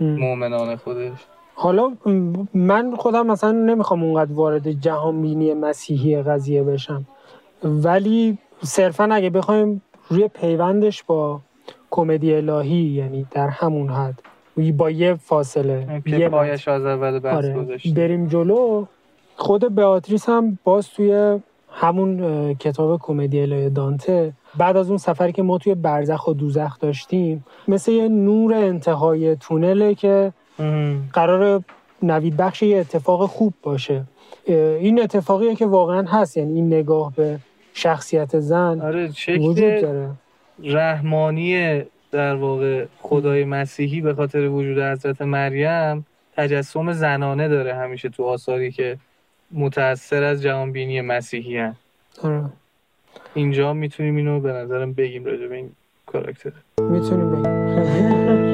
مؤمنان 0.00 0.76
خودش. 0.76 1.18
حالا 1.54 1.92
من 2.54 2.96
خودم 2.96 3.26
مثلا 3.26 3.52
نمی‌خوام 3.52 4.02
اونقدر 4.02 4.32
وارد 4.32 4.70
جهان 4.70 5.22
بینی 5.22 5.54
مسیحی 5.54 6.22
قضیه 6.22 6.62
بشم. 6.62 7.06
ولی 7.64 8.38
صرفا 8.62 9.04
اگه 9.12 9.30
بخوایم 9.30 9.82
روی 10.08 10.28
پیوندش 10.28 11.02
با 11.02 11.40
کمدی 11.90 12.34
الهی 12.34 12.76
یعنی 12.76 13.26
در 13.30 13.48
همون 13.48 13.88
حد 13.88 14.22
با 14.76 14.90
یه 14.90 15.14
فاصله 15.14 16.02
یه 16.06 16.28
پایش 16.28 16.68
از 16.68 16.84
اول 16.84 17.26
آره. 17.26 17.66
بریم 17.96 18.26
جلو. 18.26 18.84
خود 19.36 19.74
بیاتریس 19.74 20.28
هم 20.28 20.58
باز 20.64 20.88
توی 20.88 21.38
همون 21.72 22.54
کتاب 22.54 23.00
کمدی 23.00 23.40
الهی 23.40 23.70
دانته. 23.70 24.32
بعد 24.58 24.76
از 24.76 24.88
اون 24.88 24.98
سفری 24.98 25.32
که 25.32 25.42
ما 25.42 25.58
توی 25.58 25.74
برزخ 25.74 26.28
و 26.28 26.32
دوزخ 26.32 26.78
داشتیم 26.80 27.44
مثل 27.68 27.92
یه 27.92 28.08
نور 28.08 28.54
انتهای 28.54 29.36
تونله 29.36 29.94
که 29.94 30.32
قرار 31.12 31.62
نوید 32.02 32.36
بخش 32.36 32.62
یه 32.62 32.78
اتفاق 32.78 33.26
خوب 33.26 33.54
باشه. 33.62 34.04
این 34.46 35.02
اتفاقیه 35.02 35.54
که 35.54 35.66
واقعا 35.66 36.02
هست 36.02 36.36
یعنی 36.36 36.54
این 36.54 36.66
نگاه 36.66 37.12
به 37.16 37.38
شخصیت 37.74 38.38
زن 38.40 38.80
آره 38.80 39.10
وجود 39.28 39.80
داره. 39.80 40.10
رحمانی 40.64 41.82
در 42.12 42.34
واقع 42.34 42.84
خدای 43.00 43.44
مسیحی 43.44 44.00
به 44.00 44.14
خاطر 44.14 44.48
وجود 44.48 44.78
حضرت 44.78 45.22
مریم 45.22 46.06
تجسم 46.36 46.92
زنانه 46.92 47.48
داره 47.48 47.74
همیشه 47.74 48.08
تو 48.08 48.24
آثاری 48.24 48.70
که 48.70 48.96
متأثر 49.52 50.22
از 50.22 50.42
جهانبینی 50.42 51.00
مسیحی 51.00 51.56
هن. 51.56 51.76
آره. 52.22 52.44
اینجا 53.34 53.72
می‌تونیم 53.72 54.16
اینو 54.16 54.40
به 54.40 54.52
نظرم 54.52 54.92
بگیم 54.92 55.24
راجع 55.24 55.46
به 55.46 55.56
این 55.56 55.70
کاراکتر. 56.06 56.52
می‌تونیم 56.78 57.30
بگیم. 57.30 58.46